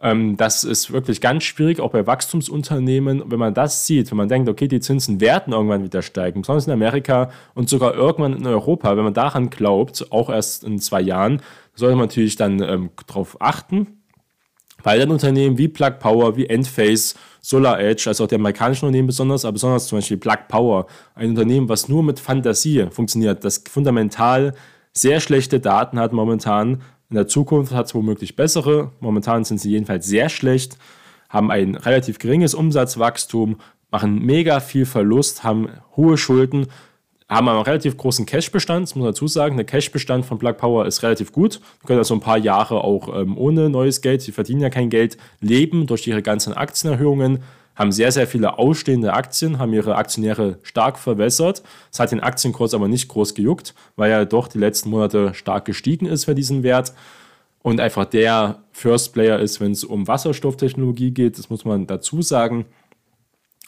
Ähm, 0.02 0.36
das 0.36 0.64
ist 0.64 0.92
wirklich 0.92 1.20
ganz 1.20 1.44
schwierig, 1.44 1.78
auch 1.80 1.92
bei 1.92 2.06
Wachstumsunternehmen. 2.06 3.22
Wenn 3.30 3.38
man 3.38 3.54
das 3.54 3.86
sieht, 3.86 4.10
wenn 4.10 4.18
man 4.18 4.28
denkt, 4.28 4.48
okay, 4.48 4.66
die 4.66 4.80
Zinsen 4.80 5.20
werden 5.20 5.52
irgendwann 5.52 5.84
wieder 5.84 6.02
steigen, 6.02 6.42
besonders 6.42 6.66
in 6.66 6.72
Amerika 6.72 7.30
und 7.54 7.68
sogar 7.68 7.94
irgendwann 7.94 8.36
in 8.36 8.46
Europa, 8.46 8.96
wenn 8.96 9.04
man 9.04 9.14
daran 9.14 9.48
glaubt, 9.48 10.10
auch 10.10 10.28
erst 10.28 10.64
in 10.64 10.80
zwei 10.80 11.00
Jahren, 11.00 11.40
sollte 11.74 11.94
man 11.94 12.06
natürlich 12.06 12.34
dann 12.34 12.60
ähm, 12.60 12.90
darauf 13.06 13.40
achten. 13.40 13.98
Weil 14.82 14.98
dann 14.98 15.12
Unternehmen 15.12 15.58
wie 15.58 15.68
Plug 15.68 15.92
Power, 16.00 16.36
wie 16.36 16.46
Enphase, 16.46 17.14
Solar 17.40 17.78
Edge, 17.78 18.04
also 18.08 18.24
auch 18.24 18.28
die 18.28 18.34
amerikanischen 18.34 18.86
Unternehmen 18.86 19.06
besonders, 19.06 19.44
aber 19.44 19.52
besonders 19.52 19.86
zum 19.86 19.98
Beispiel 19.98 20.16
Plug 20.16 20.48
Power, 20.48 20.86
ein 21.14 21.30
Unternehmen, 21.30 21.68
was 21.68 21.88
nur 21.88 22.02
mit 22.02 22.18
Fantasie 22.18 22.88
funktioniert, 22.90 23.44
das 23.44 23.62
fundamental 23.70 24.54
sehr 24.92 25.20
schlechte 25.20 25.60
Daten 25.60 26.00
hat 26.00 26.12
momentan, 26.12 26.82
in 27.12 27.16
der 27.16 27.28
Zukunft 27.28 27.72
hat 27.72 27.86
es 27.86 27.94
womöglich 27.94 28.36
bessere. 28.36 28.90
Momentan 29.00 29.44
sind 29.44 29.60
sie 29.60 29.70
jedenfalls 29.70 30.06
sehr 30.06 30.30
schlecht, 30.30 30.78
haben 31.28 31.50
ein 31.50 31.74
relativ 31.74 32.18
geringes 32.18 32.54
Umsatzwachstum, 32.54 33.56
machen 33.90 34.24
mega 34.24 34.60
viel 34.60 34.86
Verlust, 34.86 35.44
haben 35.44 35.68
hohe 35.94 36.16
Schulden, 36.16 36.68
haben 37.28 37.50
einen 37.50 37.60
relativ 37.60 37.98
großen 37.98 38.24
Cash-Bestand, 38.24 38.84
das 38.84 38.94
muss 38.94 39.02
man 39.02 39.12
dazu 39.12 39.26
sagen. 39.26 39.56
Der 39.56 39.66
Cash-Bestand 39.66 40.24
von 40.24 40.38
Plug 40.38 40.54
Power 40.54 40.86
ist 40.86 41.02
relativ 41.02 41.32
gut. 41.32 41.60
Die 41.82 41.86
können 41.86 41.98
also 41.98 42.14
ein 42.14 42.20
paar 42.20 42.38
Jahre 42.38 42.82
auch 42.82 43.14
ähm, 43.14 43.36
ohne 43.36 43.68
neues 43.68 44.00
Geld, 44.00 44.22
sie 44.22 44.32
verdienen 44.32 44.62
ja 44.62 44.70
kein 44.70 44.88
Geld, 44.88 45.18
leben 45.40 45.86
durch 45.86 46.06
ihre 46.06 46.22
ganzen 46.22 46.54
Aktienerhöhungen 46.54 47.40
haben 47.74 47.92
sehr, 47.92 48.12
sehr 48.12 48.26
viele 48.26 48.58
ausstehende 48.58 49.12
Aktien, 49.14 49.58
haben 49.58 49.72
ihre 49.72 49.96
Aktionäre 49.96 50.58
stark 50.62 50.98
verwässert. 50.98 51.62
Es 51.90 52.00
hat 52.00 52.12
den 52.12 52.20
Aktienkurs 52.20 52.74
aber 52.74 52.88
nicht 52.88 53.08
groß 53.08 53.34
gejuckt, 53.34 53.74
weil 53.96 54.10
er 54.10 54.26
doch 54.26 54.48
die 54.48 54.58
letzten 54.58 54.90
Monate 54.90 55.34
stark 55.34 55.64
gestiegen 55.64 56.06
ist 56.06 56.24
für 56.24 56.34
diesen 56.34 56.62
Wert 56.62 56.92
und 57.62 57.80
einfach 57.80 58.04
der 58.04 58.62
First 58.72 59.12
Player 59.12 59.38
ist, 59.38 59.60
wenn 59.60 59.72
es 59.72 59.84
um 59.84 60.08
Wasserstofftechnologie 60.08 61.12
geht. 61.12 61.38
Das 61.38 61.48
muss 61.48 61.64
man 61.64 61.86
dazu 61.86 62.20
sagen. 62.20 62.66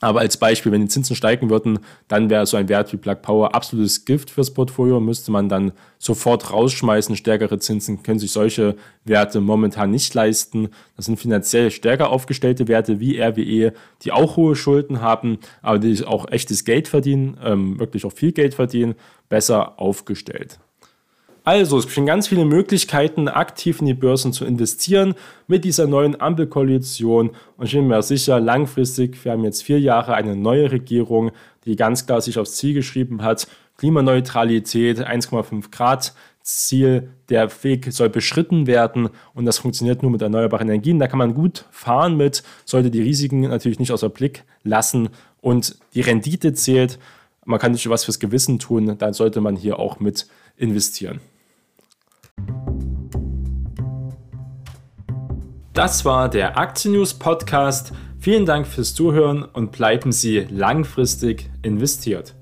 Aber 0.05 0.21
als 0.21 0.37
Beispiel, 0.37 0.71
wenn 0.71 0.83
die 0.83 0.89
Zinsen 0.89 1.17
steigen 1.17 1.49
würden, 1.49 1.79
dann 2.09 2.29
wäre 2.29 2.45
so 2.45 2.59
ein 2.59 2.69
Wert 2.69 2.93
wie 2.93 2.99
Plug 2.99 3.17
Power 3.23 3.55
absolutes 3.55 4.05
Gift 4.05 4.31
fürs 4.31 4.53
Portfolio, 4.53 5.01
müsste 5.01 5.33
man 5.33 5.49
dann 5.49 5.73
sofort 5.99 6.53
rausschmeißen. 6.53 7.17
Stärkere 7.17 7.59
Zinsen 7.59 8.03
können 8.03 8.19
sich 8.19 8.31
solche 8.31 8.77
Werte 9.07 9.41
momentan 9.41 9.91
nicht 9.91 10.13
leisten. 10.13 10.69
Das 10.97 11.07
sind 11.07 11.19
finanziell 11.19 11.71
stärker 11.71 12.11
aufgestellte 12.11 12.69
Werte 12.69 13.01
wie 13.01 13.19
RWE, 13.19 13.73
die 14.03 14.13
auch 14.13 14.37
hohe 14.37 14.57
Schulden 14.57 15.01
haben, 15.01 15.39
aber 15.63 15.79
die 15.79 16.05
auch 16.05 16.31
echtes 16.31 16.67
Geld 16.67 16.87
verdienen, 16.87 17.39
ähm, 17.43 17.79
wirklich 17.79 18.05
auch 18.05 18.13
viel 18.13 18.33
Geld 18.33 18.53
verdienen, 18.53 18.97
besser 19.31 19.81
aufgestellt. 19.81 20.59
Also, 21.47 21.77
es 21.77 21.85
bestehen 21.85 22.07
ganz 22.07 22.29
viele 22.29 22.47
Möglichkeiten, 22.47 23.29
aktiv 23.29 23.81
in 23.81 23.87
die 23.87 23.93
Börsen 23.93 24.33
zu 24.33 24.47
investieren 24.47 25.15
mit 25.47 25.65
dieser 25.65 25.87
neuen 25.87 26.19
Ampelkoalition. 26.19 27.33
Und 27.59 27.67
ich 27.67 27.73
bin 27.73 27.87
mir 27.87 28.01
sicher, 28.01 28.41
langfristig, 28.41 29.23
wir 29.27 29.33
haben 29.33 29.45
jetzt 29.45 29.63
vier 29.63 29.79
Jahre 29.79 30.15
eine 30.15 30.37
neue 30.37 30.73
Regierung, 30.73 31.33
die 31.67 31.77
ganz 31.77 32.07
klar 32.07 32.23
sich 32.23 32.39
aufs 32.39 32.57
Ziel 32.57 32.73
geschrieben 32.73 33.23
hat, 33.23 33.47
Klimaneutralität, 33.77 35.07
1,5 35.07 35.71
Grad 35.71 36.15
Ziel, 36.41 37.11
der 37.29 37.51
Weg 37.63 37.93
soll 37.93 38.09
beschritten 38.09 38.67
werden 38.67 39.11
und 39.35 39.45
das 39.45 39.59
funktioniert 39.59 40.03
nur 40.03 40.11
mit 40.11 40.23
erneuerbaren 40.23 40.69
Energien. 40.69 40.99
Da 40.99 41.09
kann 41.09 41.19
man 41.19 41.35
gut 41.35 41.67
fahren 41.71 42.17
mit, 42.17 42.43
sollte 42.65 42.91
die 42.91 43.03
Risiken 43.03 43.41
natürlich 43.43 43.79
nicht 43.79 43.93
außer 43.93 44.11
Blick 44.11 44.45
lassen 44.63 45.11
und 45.41 45.77
die 45.95 46.03
Rendite 46.03 46.55
zählt. 46.55 46.99
Man 47.45 47.59
kann 47.59 47.73
nicht 47.73 47.89
was 47.89 48.05
fürs 48.05 48.21
Gewissen 48.21 48.59
tun, 48.59 48.97
dann 48.99 49.13
sollte 49.13 49.41
man 49.43 49.57
hier 49.57 49.79
auch 49.79 50.01
mit 50.01 50.27
investieren. 50.57 51.21
Das 55.75 56.05
war 56.05 56.29
der 56.29 56.57
Aktien 56.57 56.95
News 56.95 57.15
Podcast. 57.15 57.93
Vielen 58.21 58.47
Dank 58.47 58.65
fürs 58.65 58.95
Zuhören 58.95 59.43
und 59.43 59.73
bleiben 59.73 60.13
Sie 60.13 60.47
langfristig 60.49 61.51
investiert. 61.63 62.37